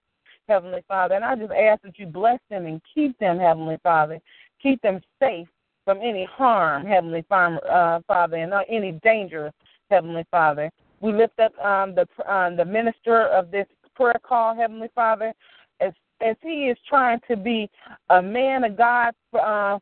Heavenly 0.47 0.83
Father, 0.87 1.15
and 1.15 1.23
I 1.23 1.35
just 1.35 1.51
ask 1.51 1.81
that 1.83 1.97
you 1.99 2.07
bless 2.07 2.39
them 2.49 2.65
and 2.65 2.81
keep 2.93 3.17
them, 3.19 3.39
Heavenly 3.39 3.77
Father, 3.83 4.19
keep 4.61 4.81
them 4.81 4.99
safe 5.21 5.47
from 5.85 5.99
any 6.01 6.25
harm, 6.25 6.85
Heavenly 6.85 7.23
Father, 7.29 7.59
uh, 7.71 7.99
Father, 8.07 8.37
and 8.37 8.53
uh, 8.53 8.61
any 8.67 8.93
danger, 9.03 9.51
Heavenly 9.89 10.25
Father. 10.31 10.71
We 11.01 11.13
lift 11.13 11.39
up 11.39 11.57
um, 11.63 11.95
the 11.95 12.05
um, 12.31 12.57
the 12.57 12.65
minister 12.65 13.27
of 13.27 13.51
this 13.51 13.67
prayer 13.99 14.21
call, 14.23 14.55
Heavenly 14.55 14.89
Father, 14.95 15.33
as 15.81 15.93
as 16.21 16.35
he 16.41 16.65
is 16.65 16.77
trying 16.87 17.19
to 17.27 17.35
be 17.35 17.69
a 18.09 18.21
man 18.21 18.63
of 18.63 18.77
God, 18.77 19.13
uh, 19.33 19.79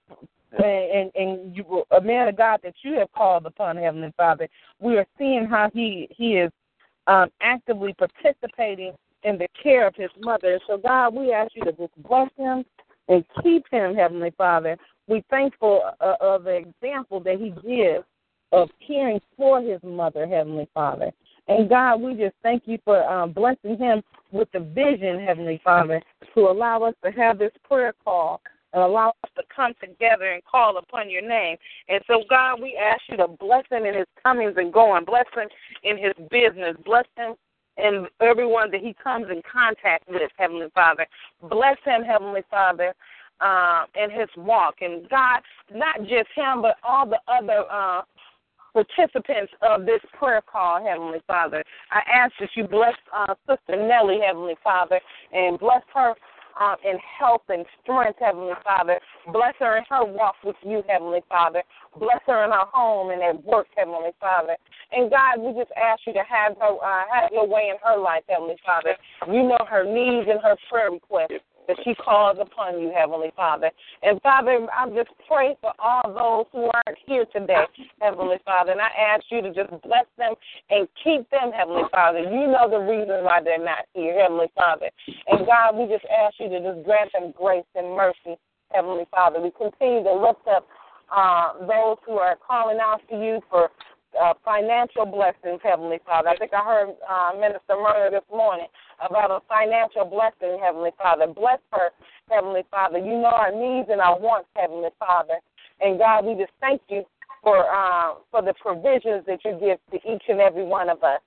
and 0.63 1.11
and 1.15 1.55
you, 1.55 1.83
a 1.91 2.01
man 2.01 2.27
of 2.27 2.35
God 2.35 2.59
that 2.63 2.73
you 2.83 2.95
have 2.95 3.11
called 3.11 3.45
upon, 3.45 3.77
Heavenly 3.77 4.13
Father. 4.17 4.47
We 4.79 4.97
are 4.97 5.05
seeing 5.17 5.45
how 5.45 5.69
he 5.73 6.07
he 6.09 6.37
is 6.37 6.51
um, 7.05 7.29
actively 7.41 7.93
participating 7.93 8.93
in 9.23 9.37
the 9.37 9.47
care 9.61 9.87
of 9.87 9.95
his 9.95 10.09
mother. 10.19 10.59
So 10.67 10.77
God, 10.77 11.13
we 11.13 11.31
ask 11.31 11.51
you 11.55 11.63
to 11.63 11.71
just 11.73 11.93
bless 12.03 12.29
him 12.37 12.63
and 13.07 13.23
keep 13.43 13.65
him, 13.71 13.95
Heavenly 13.95 14.33
Father. 14.37 14.77
We 15.07 15.23
thankful 15.29 15.81
uh, 16.01 16.15
of 16.19 16.43
the 16.43 16.55
example 16.55 17.19
that 17.21 17.39
he 17.39 17.49
gives 17.49 18.05
of 18.51 18.69
caring 18.85 19.19
for 19.35 19.61
his 19.61 19.81
mother, 19.83 20.27
Heavenly 20.27 20.67
Father. 20.73 21.11
And 21.47 21.69
God, 21.69 22.01
we 22.01 22.13
just 22.15 22.35
thank 22.43 22.63
you 22.65 22.77
for 22.83 23.03
um, 23.09 23.31
blessing 23.31 23.77
him 23.77 24.03
with 24.31 24.51
the 24.51 24.59
vision, 24.59 25.23
Heavenly 25.23 25.61
Father, 25.63 26.01
to 26.35 26.41
allow 26.41 26.83
us 26.83 26.93
to 27.03 27.11
have 27.11 27.39
this 27.39 27.53
prayer 27.63 27.93
call 28.03 28.41
and 28.73 28.83
allow 28.83 29.13
us 29.23 29.29
to 29.37 29.43
come 29.53 29.73
together 29.81 30.33
and 30.33 30.43
call 30.43 30.77
upon 30.77 31.09
your 31.09 31.27
name. 31.27 31.57
And 31.87 32.01
so, 32.07 32.23
God, 32.29 32.61
we 32.61 32.77
ask 32.77 33.01
you 33.09 33.17
to 33.17 33.27
bless 33.27 33.63
him 33.71 33.85
in 33.85 33.95
his 33.95 34.07
comings 34.21 34.55
and 34.57 34.73
going, 34.73 35.05
bless 35.05 35.25
him 35.33 35.47
in 35.83 35.97
his 35.97 36.13
business, 36.29 36.75
bless 36.85 37.05
him 37.15 37.35
in 37.77 38.07
everyone 38.21 38.71
that 38.71 38.81
he 38.81 38.93
comes 39.01 39.27
in 39.31 39.41
contact 39.51 40.09
with, 40.09 40.31
Heavenly 40.37 40.67
Father. 40.73 41.07
Bless 41.49 41.77
him, 41.85 42.03
Heavenly 42.03 42.41
Father, 42.49 42.93
uh, 43.39 43.85
in 43.95 44.09
his 44.11 44.27
walk. 44.35 44.75
And 44.81 45.07
God, 45.09 45.41
not 45.73 46.01
just 46.01 46.27
him, 46.35 46.61
but 46.61 46.75
all 46.83 47.07
the 47.07 47.19
other 47.27 47.65
uh, 47.71 48.01
participants 48.77 49.51
of 49.63 49.85
this 49.85 50.01
prayer 50.19 50.41
call, 50.41 50.83
Heavenly 50.85 51.19
Father. 51.25 51.63
I 51.91 52.01
ask 52.13 52.33
that 52.39 52.49
you 52.55 52.67
bless 52.67 52.93
uh, 53.15 53.33
Sister 53.49 53.75
Nellie, 53.87 54.19
Heavenly 54.23 54.55
Father, 54.63 54.99
and 55.33 55.57
bless 55.57 55.81
her 55.95 56.13
uh, 56.59 56.75
in 56.85 56.97
health 57.19 57.41
and 57.49 57.65
strength, 57.81 58.19
Heavenly 58.19 58.53
Father. 58.63 58.99
Bless 59.33 59.53
her 59.59 59.77
in 59.77 59.83
her 59.89 60.05
walk 60.05 60.35
with 60.43 60.55
you, 60.63 60.83
Heavenly 60.87 61.21
Father. 61.27 61.63
Bless 61.99 62.21
her 62.27 62.45
in 62.45 62.51
her 62.51 62.65
home 62.71 63.09
and 63.09 63.21
at 63.21 63.43
work, 63.43 63.67
Heavenly 63.75 64.13
Father. 64.19 64.55
And 64.91 65.09
God, 65.09 65.41
we 65.41 65.59
just 65.59 65.71
ask 65.75 66.01
you 66.05 66.13
to 66.13 66.23
have 66.29 66.55
her 66.57 66.77
uh, 66.77 67.03
have 67.11 67.31
your 67.31 67.47
way 67.47 67.71
in 67.71 67.77
her 67.83 67.97
life, 67.99 68.23
Heavenly 68.29 68.57
Father. 68.63 68.95
You 69.25 69.41
know 69.41 69.59
her 69.67 69.85
needs 69.85 70.29
and 70.29 70.39
her 70.41 70.55
prayer 70.69 70.91
requests 70.91 71.41
that 71.67 71.77
she 71.83 71.93
calls 71.95 72.37
upon 72.39 72.79
you, 72.79 72.91
Heavenly 72.95 73.31
Father. 73.35 73.71
And 74.03 74.21
Father, 74.21 74.65
I 74.71 74.89
just 74.89 75.09
pray 75.27 75.55
for 75.61 75.73
all 75.79 76.07
those 76.07 76.45
who 76.51 76.69
aren't 76.73 76.97
here 77.05 77.25
today, 77.33 77.65
Heavenly 78.01 78.37
Father. 78.45 78.71
And 78.71 78.81
I 78.81 78.87
ask 78.87 79.25
you 79.29 79.41
to 79.41 79.53
just 79.53 79.69
bless 79.83 80.05
them 80.17 80.33
and 80.69 80.87
keep 81.03 81.29
them, 81.29 81.51
Heavenly 81.51 81.83
Father. 81.91 82.19
You 82.19 82.47
know 82.47 82.67
the 82.69 82.79
reason 82.79 83.23
why 83.23 83.41
they're 83.43 83.63
not 83.63 83.85
here, 83.93 84.19
Heavenly 84.21 84.51
Father. 84.55 84.89
And 85.27 85.45
God, 85.45 85.77
we 85.77 85.87
just 85.87 86.05
ask 86.05 86.35
you 86.39 86.49
to 86.49 86.59
just 86.59 86.85
grant 86.85 87.11
them 87.13 87.33
grace 87.35 87.67
and 87.75 87.95
mercy, 87.95 88.39
Heavenly 88.71 89.05
Father. 89.11 89.41
We 89.41 89.51
continue 89.51 90.03
to 90.03 90.13
lift 90.13 90.47
up 90.47 90.67
uh, 91.15 91.53
those 91.59 91.97
who 92.05 92.17
are 92.17 92.37
calling 92.45 92.79
out 92.81 93.01
to 93.09 93.15
you 93.15 93.41
for 93.49 93.69
uh, 94.21 94.33
financial 94.43 95.05
blessings, 95.05 95.61
Heavenly 95.63 95.99
Father. 96.05 96.29
I 96.29 96.37
think 96.37 96.53
I 96.53 96.63
heard 96.63 96.89
uh, 97.07 97.31
Minister 97.39 97.75
Murray 97.77 98.11
this 98.11 98.27
morning 98.31 98.67
about 98.99 99.31
a 99.31 99.39
financial 99.47 100.05
blessing, 100.05 100.59
Heavenly 100.61 100.91
Father. 100.97 101.27
Bless 101.27 101.59
her, 101.71 101.89
Heavenly 102.29 102.63
Father. 102.71 102.97
You 102.97 103.17
know 103.21 103.33
our 103.33 103.51
needs 103.51 103.89
and 103.91 104.01
our 104.01 104.19
wants, 104.19 104.49
Heavenly 104.55 104.89
Father. 104.99 105.39
And 105.81 105.99
God, 105.99 106.25
we 106.25 106.33
just 106.35 106.53
thank 106.59 106.81
you 106.89 107.03
for 107.43 107.69
uh, 107.69 108.15
for 108.31 108.41
the 108.41 108.53
provisions 108.59 109.23
that 109.27 109.39
you 109.45 109.57
give 109.59 109.77
to 109.91 109.97
each 110.09 110.23
and 110.27 110.39
every 110.41 110.65
one 110.65 110.89
of 110.89 111.03
us. 111.03 111.21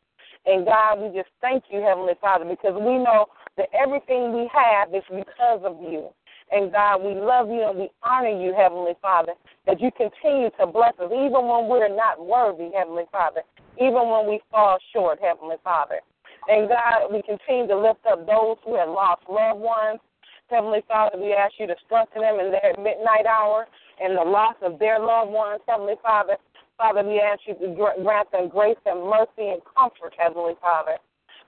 And 0.46 0.64
God, 0.64 1.00
we 1.00 1.09
just 1.16 1.31
thank 1.40 1.64
you, 1.70 1.81
Heavenly 1.81 2.14
Father, 2.20 2.44
because 2.44 2.74
we 2.74 2.98
know 2.98 3.26
that 3.57 3.68
everything 3.74 4.33
we 4.33 4.50
have 4.53 4.94
is 4.94 5.05
because 5.09 5.61
of 5.64 5.76
you. 5.83 6.09
And 6.53 6.73
God, 6.73 7.03
we 7.03 7.15
love 7.15 7.49
you 7.49 7.63
and 7.69 7.79
we 7.79 7.91
honor 8.03 8.35
you, 8.35 8.53
Heavenly 8.57 8.95
Father, 9.01 9.35
that 9.67 9.81
you 9.81 9.91
continue 9.93 10.51
to 10.59 10.67
bless 10.67 10.95
us, 10.99 11.11
even 11.13 11.47
when 11.47 11.69
we're 11.69 11.95
not 11.95 12.19
worthy, 12.19 12.71
Heavenly 12.75 13.05
Father, 13.13 13.43
even 13.77 14.11
when 14.11 14.27
we 14.27 14.41
fall 14.51 14.79
short, 14.93 15.19
Heavenly 15.23 15.57
Father. 15.63 16.01
And 16.49 16.69
God, 16.69 17.13
we 17.13 17.23
continue 17.23 17.69
to 17.69 17.79
lift 17.79 18.05
up 18.11 18.27
those 18.27 18.57
who 18.65 18.75
have 18.75 18.89
lost 18.89 19.23
loved 19.31 19.61
ones. 19.61 20.01
Heavenly 20.49 20.83
Father, 20.89 21.19
we 21.19 21.33
ask 21.33 21.55
you 21.61 21.69
to 21.69 21.77
strengthen 21.87 22.23
them 22.23 22.41
in 22.41 22.51
their 22.51 22.75
midnight 22.77 23.27
hour 23.29 23.69
and 24.03 24.19
the 24.19 24.25
loss 24.25 24.57
of 24.63 24.81
their 24.81 24.99
loved 24.99 25.31
ones. 25.31 25.61
Heavenly 25.69 25.95
Father, 26.03 26.37
Father, 26.77 27.05
we 27.07 27.21
ask 27.21 27.41
you 27.47 27.55
to 27.55 27.77
grant 28.03 28.33
them 28.33 28.49
grace 28.49 28.81
and 28.87 29.05
mercy 29.05 29.55
and 29.55 29.63
comfort, 29.77 30.15
Heavenly 30.19 30.55
Father. 30.61 30.97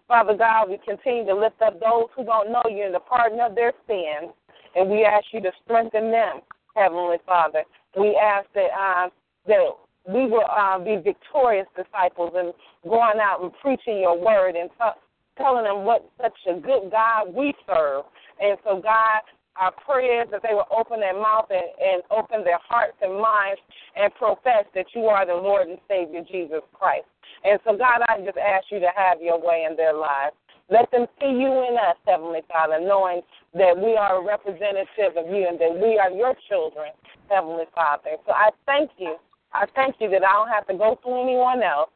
Father 0.06 0.36
God, 0.36 0.68
we 0.68 0.78
continue 0.86 1.24
to 1.24 1.34
lift 1.34 1.62
up 1.62 1.80
those 1.80 2.06
who 2.14 2.24
don't 2.24 2.52
know 2.52 2.62
you 2.68 2.84
in 2.84 2.92
the 2.92 3.00
pardon 3.00 3.40
of 3.40 3.54
their 3.54 3.72
sins. 3.88 4.30
And 4.74 4.90
we 4.90 5.04
ask 5.04 5.26
you 5.32 5.40
to 5.42 5.52
strengthen 5.64 6.10
them, 6.10 6.40
Heavenly 6.74 7.18
Father. 7.26 7.64
We 7.98 8.16
ask 8.16 8.46
that 8.54 8.70
uh, 8.72 9.08
that 9.46 9.68
we 10.08 10.26
will 10.26 10.46
uh, 10.50 10.78
be 10.78 10.96
victorious 10.96 11.66
disciples 11.76 12.32
and 12.34 12.52
going 12.84 13.20
out 13.20 13.42
and 13.42 13.52
preaching 13.60 14.00
your 14.00 14.18
word 14.18 14.56
and 14.56 14.70
t- 14.70 15.00
telling 15.36 15.64
them 15.64 15.84
what 15.84 16.08
such 16.20 16.36
a 16.48 16.58
good 16.58 16.90
God 16.90 17.32
we 17.34 17.54
serve. 17.66 18.04
And 18.40 18.58
so, 18.64 18.80
God, 18.82 19.22
our 19.56 19.72
prayers 19.84 20.28
that 20.32 20.42
they 20.42 20.54
will 20.54 20.68
open 20.74 21.00
their 21.00 21.14
mouth 21.14 21.46
and, 21.50 21.68
and 21.78 22.02
open 22.10 22.42
their 22.42 22.58
hearts 22.66 22.96
and 23.02 23.20
minds 23.20 23.60
and 23.96 24.12
profess 24.14 24.64
that 24.74 24.86
you 24.94 25.02
are 25.02 25.26
the 25.26 25.34
Lord 25.34 25.68
and 25.68 25.78
Savior 25.88 26.22
Jesus 26.30 26.62
Christ. 26.72 27.06
And 27.44 27.60
so, 27.64 27.76
God, 27.76 28.02
I 28.08 28.18
just 28.24 28.38
ask 28.38 28.66
you 28.70 28.80
to 28.80 28.90
have 28.94 29.20
your 29.20 29.40
way 29.40 29.66
in 29.68 29.76
their 29.76 29.94
lives. 29.94 30.34
Let 30.72 30.90
them 30.90 31.04
see 31.20 31.28
you 31.28 31.52
in 31.68 31.76
us, 31.76 32.00
Heavenly 32.06 32.40
Father, 32.48 32.80
knowing 32.80 33.20
that 33.52 33.76
we 33.76 33.94
are 33.94 34.16
a 34.16 34.24
representative 34.24 35.20
of 35.20 35.28
you 35.28 35.44
and 35.46 35.60
that 35.60 35.76
we 35.76 35.98
are 35.98 36.10
your 36.10 36.32
children, 36.48 36.92
Heavenly 37.28 37.68
Father. 37.74 38.16
So 38.24 38.32
I 38.32 38.48
thank 38.64 38.90
you. 38.96 39.16
I 39.52 39.66
thank 39.74 39.96
you 40.00 40.08
that 40.08 40.24
I 40.24 40.32
don't 40.32 40.48
have 40.48 40.66
to 40.68 40.74
go 40.74 40.98
through 41.02 41.24
anyone 41.24 41.62
else. 41.62 41.90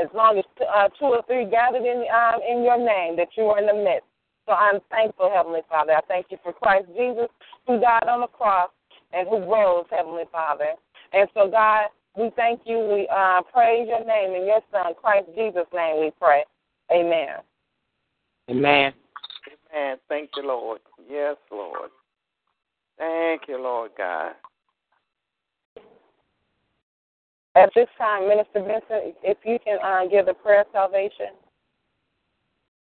As 0.00 0.08
long 0.14 0.38
as 0.38 0.44
uh, 0.64 0.88
two 0.98 1.12
or 1.12 1.22
three 1.26 1.44
gathered 1.44 1.84
in 1.84 2.04
um, 2.08 2.40
in 2.40 2.64
your 2.64 2.78
name, 2.78 3.16
that 3.16 3.28
you 3.36 3.44
are 3.52 3.58
in 3.60 3.66
the 3.66 3.76
midst. 3.76 4.08
So 4.46 4.52
I'm 4.52 4.80
thankful, 4.90 5.30
Heavenly 5.32 5.60
Father. 5.68 5.92
I 5.92 6.00
thank 6.08 6.26
you 6.30 6.38
for 6.42 6.54
Christ 6.54 6.88
Jesus, 6.96 7.28
who 7.66 7.80
died 7.80 8.08
on 8.08 8.22
the 8.22 8.32
cross 8.32 8.70
and 9.12 9.28
who 9.28 9.44
rose, 9.44 9.84
Heavenly 9.90 10.24
Father. 10.32 10.72
And 11.12 11.28
so, 11.34 11.50
God, 11.50 11.92
we 12.16 12.30
thank 12.34 12.62
you. 12.64 12.78
We 12.78 13.08
uh, 13.12 13.42
praise 13.52 13.86
your 13.88 14.04
name 14.04 14.32
in 14.32 14.46
your 14.46 14.60
Son, 14.72 14.94
Christ 14.96 15.28
Jesus' 15.36 15.68
name. 15.74 16.00
We 16.00 16.12
pray. 16.18 16.44
Amen. 16.90 17.44
Amen. 18.50 18.92
Amen. 19.72 19.96
Thank 20.08 20.30
you, 20.36 20.46
Lord. 20.46 20.80
Yes, 21.08 21.36
Lord. 21.50 21.90
Thank 22.98 23.42
you, 23.48 23.60
Lord 23.60 23.92
God. 23.96 24.32
At 27.54 27.70
this 27.74 27.88
time, 27.98 28.28
Minister 28.28 28.60
Vincent, 28.60 29.14
if 29.22 29.38
you 29.44 29.58
can 29.64 29.78
uh, 29.84 30.06
give 30.10 30.26
the 30.26 30.34
prayer 30.34 30.62
of 30.62 30.66
salvation. 30.72 31.26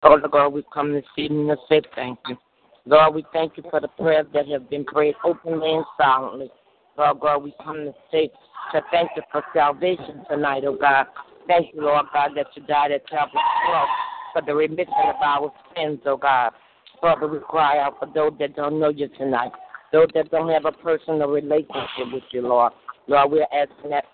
Lord 0.04 0.22
God, 0.30 0.48
we 0.48 0.62
come 0.72 0.92
this 0.92 1.04
evening 1.16 1.48
to 1.48 1.56
say 1.68 1.82
thank 1.94 2.18
you. 2.28 2.36
Lord, 2.84 3.14
we 3.14 3.24
thank 3.32 3.56
you 3.56 3.64
for 3.70 3.80
the 3.80 3.88
prayers 3.88 4.26
that 4.34 4.46
have 4.48 4.70
been 4.70 4.84
prayed 4.84 5.14
openly 5.24 5.74
and 5.74 5.84
silently. 6.00 6.50
Lord 6.96 7.20
God, 7.20 7.42
we 7.42 7.54
come 7.62 7.76
to 7.76 7.94
say 8.10 8.30
to 8.72 8.82
thank 8.90 9.10
you 9.16 9.22
for 9.32 9.42
salvation 9.54 10.24
tonight, 10.30 10.64
oh 10.66 10.76
God. 10.76 11.06
Thank 11.46 11.74
you, 11.74 11.82
Lord 11.82 12.06
God, 12.12 12.30
that 12.36 12.46
you 12.54 12.62
died 12.62 12.92
at 12.92 13.08
Calvary's 13.08 13.42
cross 13.66 13.88
for 14.32 14.42
the 14.42 14.54
remission 14.54 14.92
of 15.06 15.16
our 15.22 15.52
sins, 15.74 16.00
oh 16.06 16.16
God. 16.16 16.52
Father, 17.00 17.28
we 17.28 17.38
cry 17.38 17.78
out 17.78 17.98
for 17.98 18.06
those 18.12 18.32
that 18.40 18.56
don't 18.56 18.80
know 18.80 18.88
you 18.88 19.08
tonight, 19.16 19.52
those 19.92 20.08
that 20.14 20.30
don't 20.30 20.50
have 20.50 20.64
a 20.64 20.72
personal 20.72 21.28
relationship 21.28 22.12
with 22.12 22.24
you, 22.32 22.42
Lord. 22.42 22.72
Lord, 23.06 23.30
we're 23.30 23.46
asking 23.52 23.90
that 23.90 24.04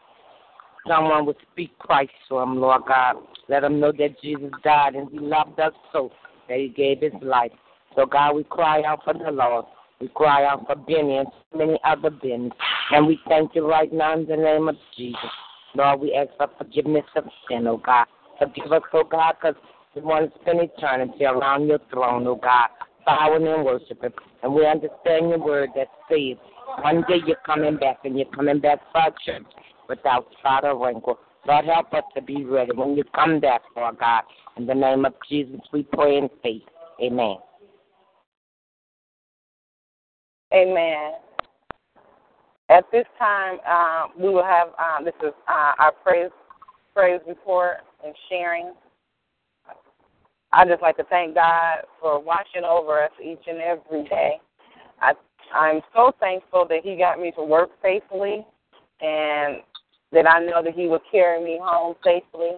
someone 0.87 1.27
would 1.27 1.37
speak 1.53 1.79
Christ 1.79 2.13
to 2.29 2.37
them, 2.37 2.61
Lord 2.61 2.83
God. 2.87 3.17
Let 3.49 3.61
them 3.61 3.81
know 3.81 3.93
that 3.93 4.21
Jesus 4.23 4.51
died 4.63 4.95
and 4.95 5.11
he 5.11 5.19
loved 5.19 5.59
us 5.61 5.73
so 5.93 6.11
that 6.49 6.59
he 6.59 6.69
gave 6.69 7.01
his 7.01 7.21
life. 7.23 7.53
So, 7.97 8.07
God, 8.07 8.35
we 8.35 8.45
cry 8.45 8.83
out 8.83 9.01
for 9.05 9.15
the 9.15 9.31
Lord. 9.31 9.65
We 10.01 10.09
cry 10.09 10.45
out 10.45 10.67
for 10.67 10.75
Benny 10.75 11.19
and 11.19 11.29
so 11.53 11.59
many 11.59 11.79
other 11.85 12.11
Bennies. 12.11 12.51
And 12.91 13.07
we 13.07 13.19
thank 13.29 13.55
you 13.55 13.69
right 13.69 13.93
now 13.93 14.15
in 14.15 14.27
the 14.27 14.37
name 14.37 14.69
of 14.69 14.77
Jesus. 14.97 15.19
Lord, 15.75 16.01
we 16.01 16.15
ask 16.15 16.31
for 16.37 16.49
forgiveness 16.59 17.05
of 17.17 17.25
sin, 17.49 17.67
oh 17.67 17.79
God. 17.79 18.07
Forgive 18.39 18.73
us, 18.73 18.83
oh 18.93 19.05
God, 19.05 19.35
because 19.41 19.55
want 20.01 20.33
to 20.33 20.41
spend 20.41 20.61
eternity 20.61 21.25
around 21.25 21.67
your 21.67 21.79
throne, 21.93 22.27
oh 22.27 22.37
God, 22.37 22.69
bowing 23.07 23.47
and 23.47 23.65
worshiping. 23.65 24.13
And 24.43 24.55
we 24.55 24.67
understand 24.67 25.31
your 25.31 25.39
word 25.39 25.71
that 25.77 25.89
says 26.11 26.37
one 26.83 27.03
day 27.09 27.21
you're 27.27 27.37
coming 27.47 27.77
back 27.77 27.99
and 28.05 28.17
you're 28.17 28.31
coming 28.35 28.61
back 28.61 28.81
for 28.93 29.39
without 29.89 30.27
spot 30.39 30.65
or 30.65 30.85
wrinkle. 30.85 31.19
Lord, 31.47 31.67
help 31.67 31.93
us 31.93 32.05
to 32.15 32.23
be 32.23 32.45
ready 32.45 32.73
when 32.75 32.97
you 32.97 33.05
come 33.15 33.39
back, 33.39 33.63
Lord 33.77 33.99
God. 33.99 34.23
In 34.57 34.67
the 34.67 34.75
name 34.75 35.05
of 35.05 35.15
Jesus, 35.29 35.61
we 35.73 35.83
pray 35.83 36.17
in 36.17 36.29
faith. 36.43 36.63
Amen. 37.03 37.37
Amen. 40.53 41.13
At 42.71 42.85
this 42.93 43.05
time, 43.19 43.59
uh, 43.69 44.07
we 44.19 44.31
will 44.31 44.45
have 44.45 44.69
uh, 44.79 45.05
this 45.05 45.15
is 45.23 45.35
uh, 45.49 45.73
our 45.79 45.93
praise 46.03 46.31
praise 46.95 47.21
report 47.29 47.79
and 48.05 48.15
sharing. 48.31 48.73
I 50.55 50.65
just 50.65 50.83
like 50.83 50.97
to 50.99 51.05
thank 51.05 51.35
God 51.35 51.79
for 52.01 52.23
watching 52.23 52.63
over 52.65 53.03
us 53.03 53.11
each 53.23 53.43
and 53.47 53.59
every 53.59 54.05
day. 54.09 54.41
I 55.01 55.13
I'm 55.53 55.81
so 55.95 56.13
thankful 56.21 56.67
that 56.69 56.81
He 56.85 56.97
got 56.97 57.21
me 57.21 57.33
to 57.37 57.43
work 57.43 57.71
safely, 57.83 58.47
and 59.01 59.59
that 60.13 60.29
I 60.29 60.45
know 60.45 60.63
that 60.63 60.75
He 60.75 60.87
will 60.87 61.03
carry 61.11 61.43
me 61.43 61.59
home 61.61 61.97
safely. 62.05 62.53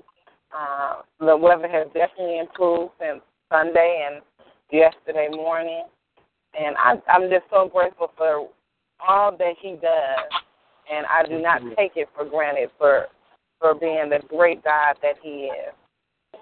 Uh, 0.57 1.03
the 1.21 1.37
weather 1.37 1.69
has 1.69 1.87
definitely 1.95 2.39
improved 2.39 2.93
since 3.01 3.21
Sunday 3.51 4.07
and 4.09 4.23
yesterday 4.71 5.29
morning, 5.31 5.85
and 6.59 6.77
I, 6.77 6.95
I'm 7.09 7.31
just 7.31 7.45
so 7.51 7.69
grateful 7.73 8.13
for 8.17 8.49
all 9.07 9.37
that 9.37 9.55
He 9.61 9.73
does, 9.73 10.43
and 10.93 11.07
I 11.07 11.23
do 11.27 11.41
not 11.41 11.63
take 11.77 11.93
it 11.97 12.09
for 12.15 12.25
granted 12.27 12.71
for 12.79 13.07
for 13.59 13.75
being 13.75 14.11
the 14.11 14.21
great 14.29 14.63
God 14.63 14.97
that 15.01 15.17
He 15.23 15.49
is. 15.51 15.75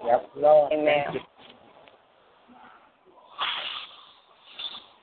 Yes, 0.04 0.20
Lord. 0.36 0.72
Amen. 0.72 1.04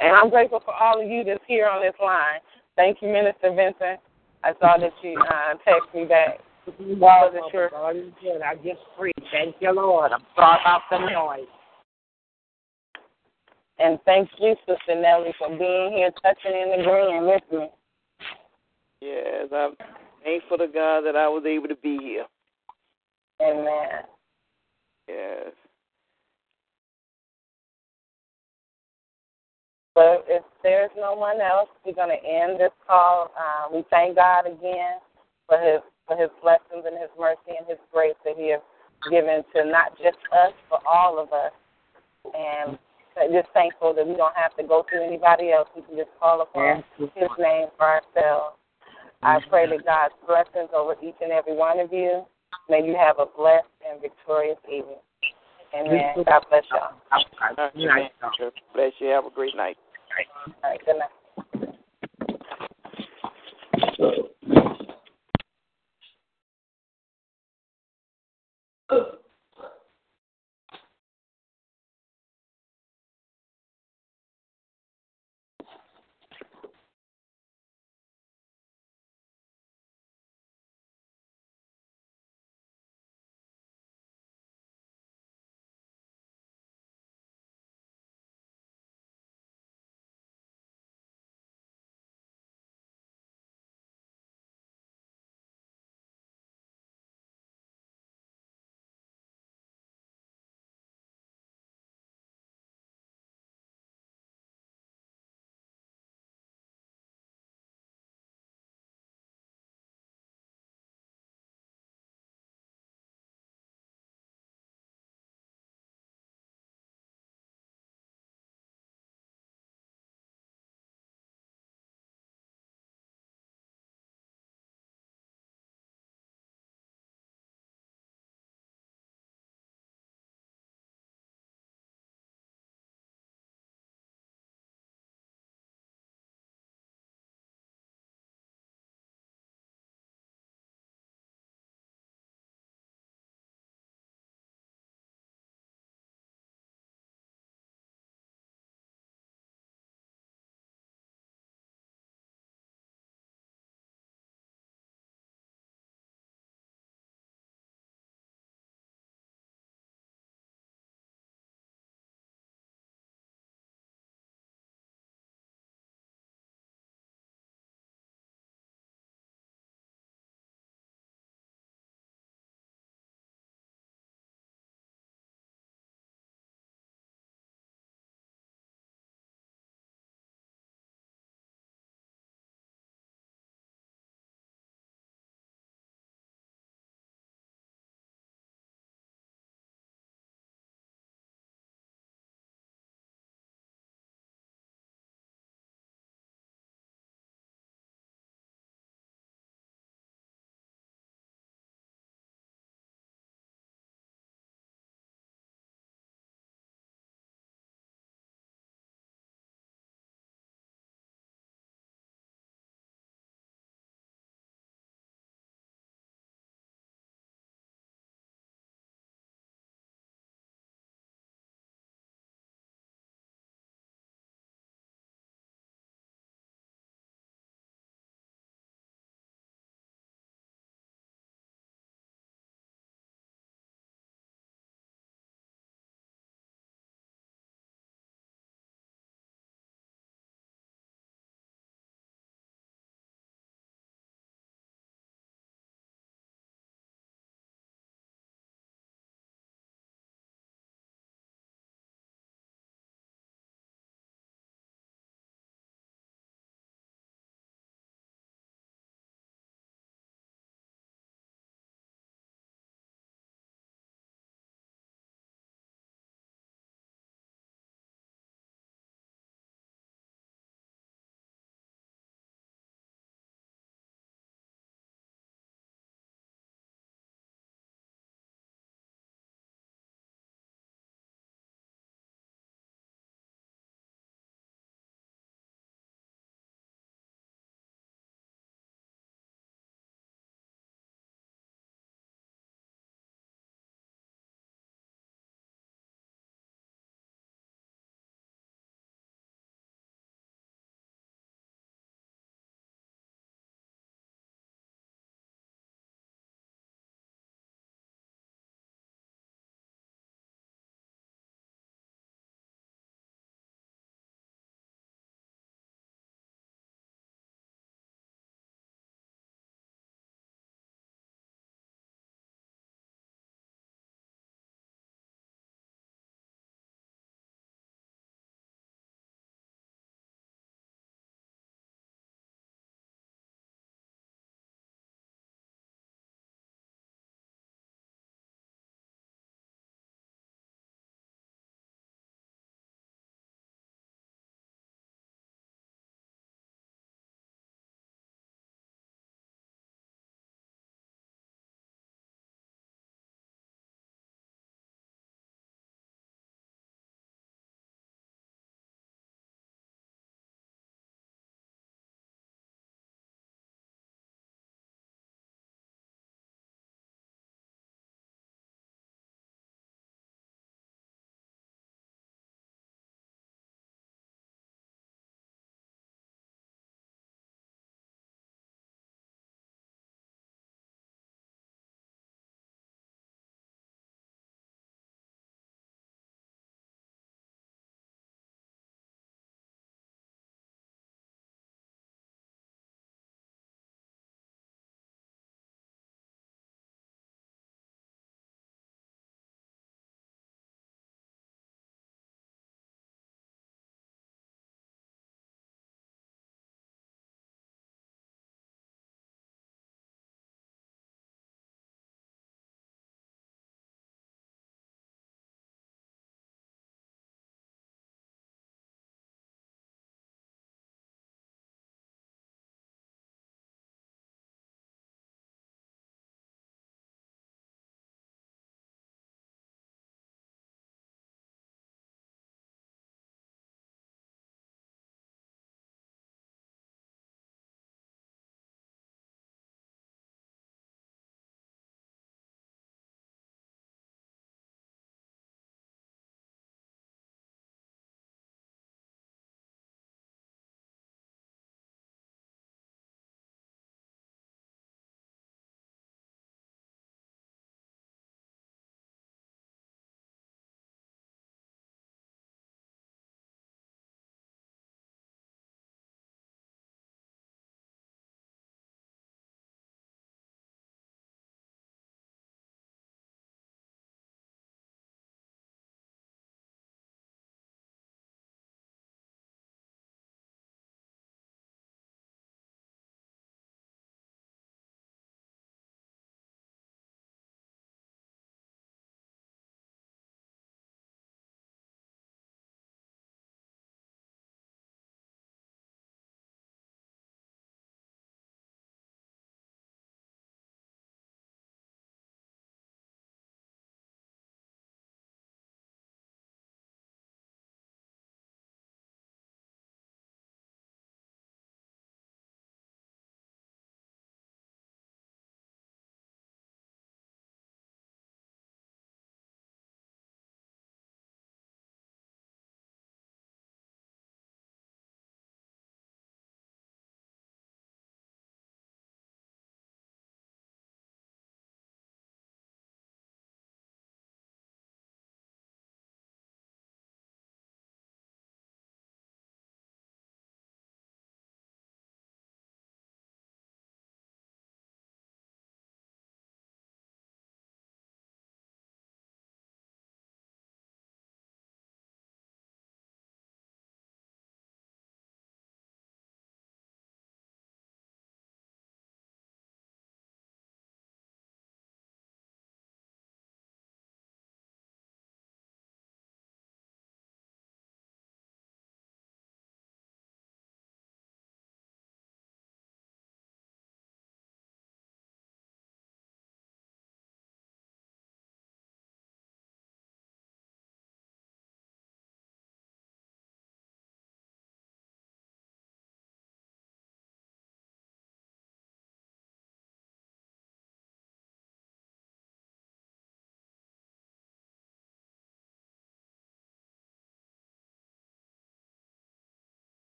And 0.00 0.14
I'm 0.14 0.30
grateful 0.30 0.60
for 0.64 0.74
all 0.74 1.02
of 1.02 1.08
you 1.08 1.24
that's 1.24 1.42
here 1.46 1.66
on 1.66 1.82
this 1.82 1.94
line. 2.02 2.40
Thank 2.76 2.98
you, 3.00 3.08
Minister 3.08 3.50
Vincent. 3.54 4.00
I 4.44 4.52
saw 4.60 4.76
that 4.78 4.92
you 5.02 5.18
uh, 5.18 5.54
text 5.64 5.94
me 5.94 6.04
back. 6.04 6.40
Well, 6.78 7.30
Wasn't 7.30 7.44
sure. 7.50 7.70
God 7.70 7.96
is 7.96 8.12
good. 8.20 8.42
I 8.42 8.56
just 8.56 8.80
free. 8.98 9.12
Thank 9.32 9.56
you, 9.60 9.72
Lord. 9.72 10.12
I'm 10.12 10.22
sorry 10.34 10.58
about 10.60 10.82
the 10.90 10.98
noise. 10.98 11.48
And 13.78 13.98
thank 14.04 14.28
you, 14.38 14.54
Sister 14.66 15.00
Nellie, 15.00 15.34
for 15.38 15.48
being 15.48 15.92
here, 15.96 16.10
touching 16.22 16.72
and 16.72 16.80
agreeing 16.80 17.26
with 17.26 17.42
me. 17.52 17.68
Yes, 19.00 19.48
I'm 19.54 19.74
thankful 20.24 20.58
to 20.58 20.66
God 20.66 21.02
that 21.02 21.16
I 21.16 21.28
was 21.28 21.44
able 21.46 21.68
to 21.68 21.76
be 21.76 21.98
here. 22.00 22.26
Amen. 23.42 24.04
Yes. 25.08 25.52
But 29.96 30.28
if 30.28 30.44
there's 30.62 30.92
no 30.94 31.14
one 31.14 31.40
else, 31.40 31.72
we're 31.80 31.96
going 31.96 32.12
to 32.12 32.20
end 32.20 32.60
this 32.60 32.70
call. 32.86 33.32
Uh, 33.32 33.72
we 33.72 33.82
thank 33.88 34.14
God 34.16 34.44
again 34.44 35.00
for 35.48 35.56
His 35.56 35.80
for 36.06 36.20
His 36.20 36.28
blessings 36.44 36.84
and 36.84 37.00
His 37.00 37.08
mercy 37.18 37.56
and 37.56 37.66
His 37.66 37.80
grace 37.90 38.14
that 38.28 38.36
He 38.36 38.52
has 38.52 38.60
given 39.10 39.40
to 39.56 39.64
not 39.64 39.96
just 39.96 40.20
us, 40.36 40.52
but 40.68 40.84
all 40.84 41.18
of 41.18 41.32
us. 41.32 41.50
And 42.36 42.76
just 43.32 43.48
thankful 43.54 43.94
that 43.94 44.06
we 44.06 44.14
don't 44.14 44.36
have 44.36 44.54
to 44.60 44.62
go 44.62 44.84
through 44.84 45.08
anybody 45.08 45.50
else. 45.50 45.68
We 45.74 45.80
can 45.80 45.96
just 45.96 46.12
call 46.20 46.42
upon 46.42 46.84
His 46.98 47.32
name 47.40 47.68
for 47.78 47.88
ourselves. 47.88 48.60
I 49.22 49.40
pray 49.48 49.66
that 49.66 49.80
God's 49.86 50.14
blessings 50.28 50.70
over 50.76 50.94
each 51.02 51.16
and 51.22 51.32
every 51.32 51.56
one 51.56 51.80
of 51.80 51.90
you. 51.90 52.26
May 52.68 52.84
you 52.84 52.94
have 52.94 53.16
a 53.18 53.24
blessed 53.24 53.72
and 53.88 54.00
victorious 54.02 54.58
evening. 54.68 55.00
Amen. 55.74 56.24
God 56.24 56.44
bless 56.50 56.64
y'all. 56.70 56.92
Amen. 57.58 58.10
Bless 58.74 58.92
you. 58.98 59.08
Have 59.08 59.24
a 59.24 59.30
great 59.30 59.56
night. 59.56 59.76
All 60.18 60.70
right. 60.70 60.80
Good 60.86 60.96
night. 60.98 61.10
Uh, 64.00 64.35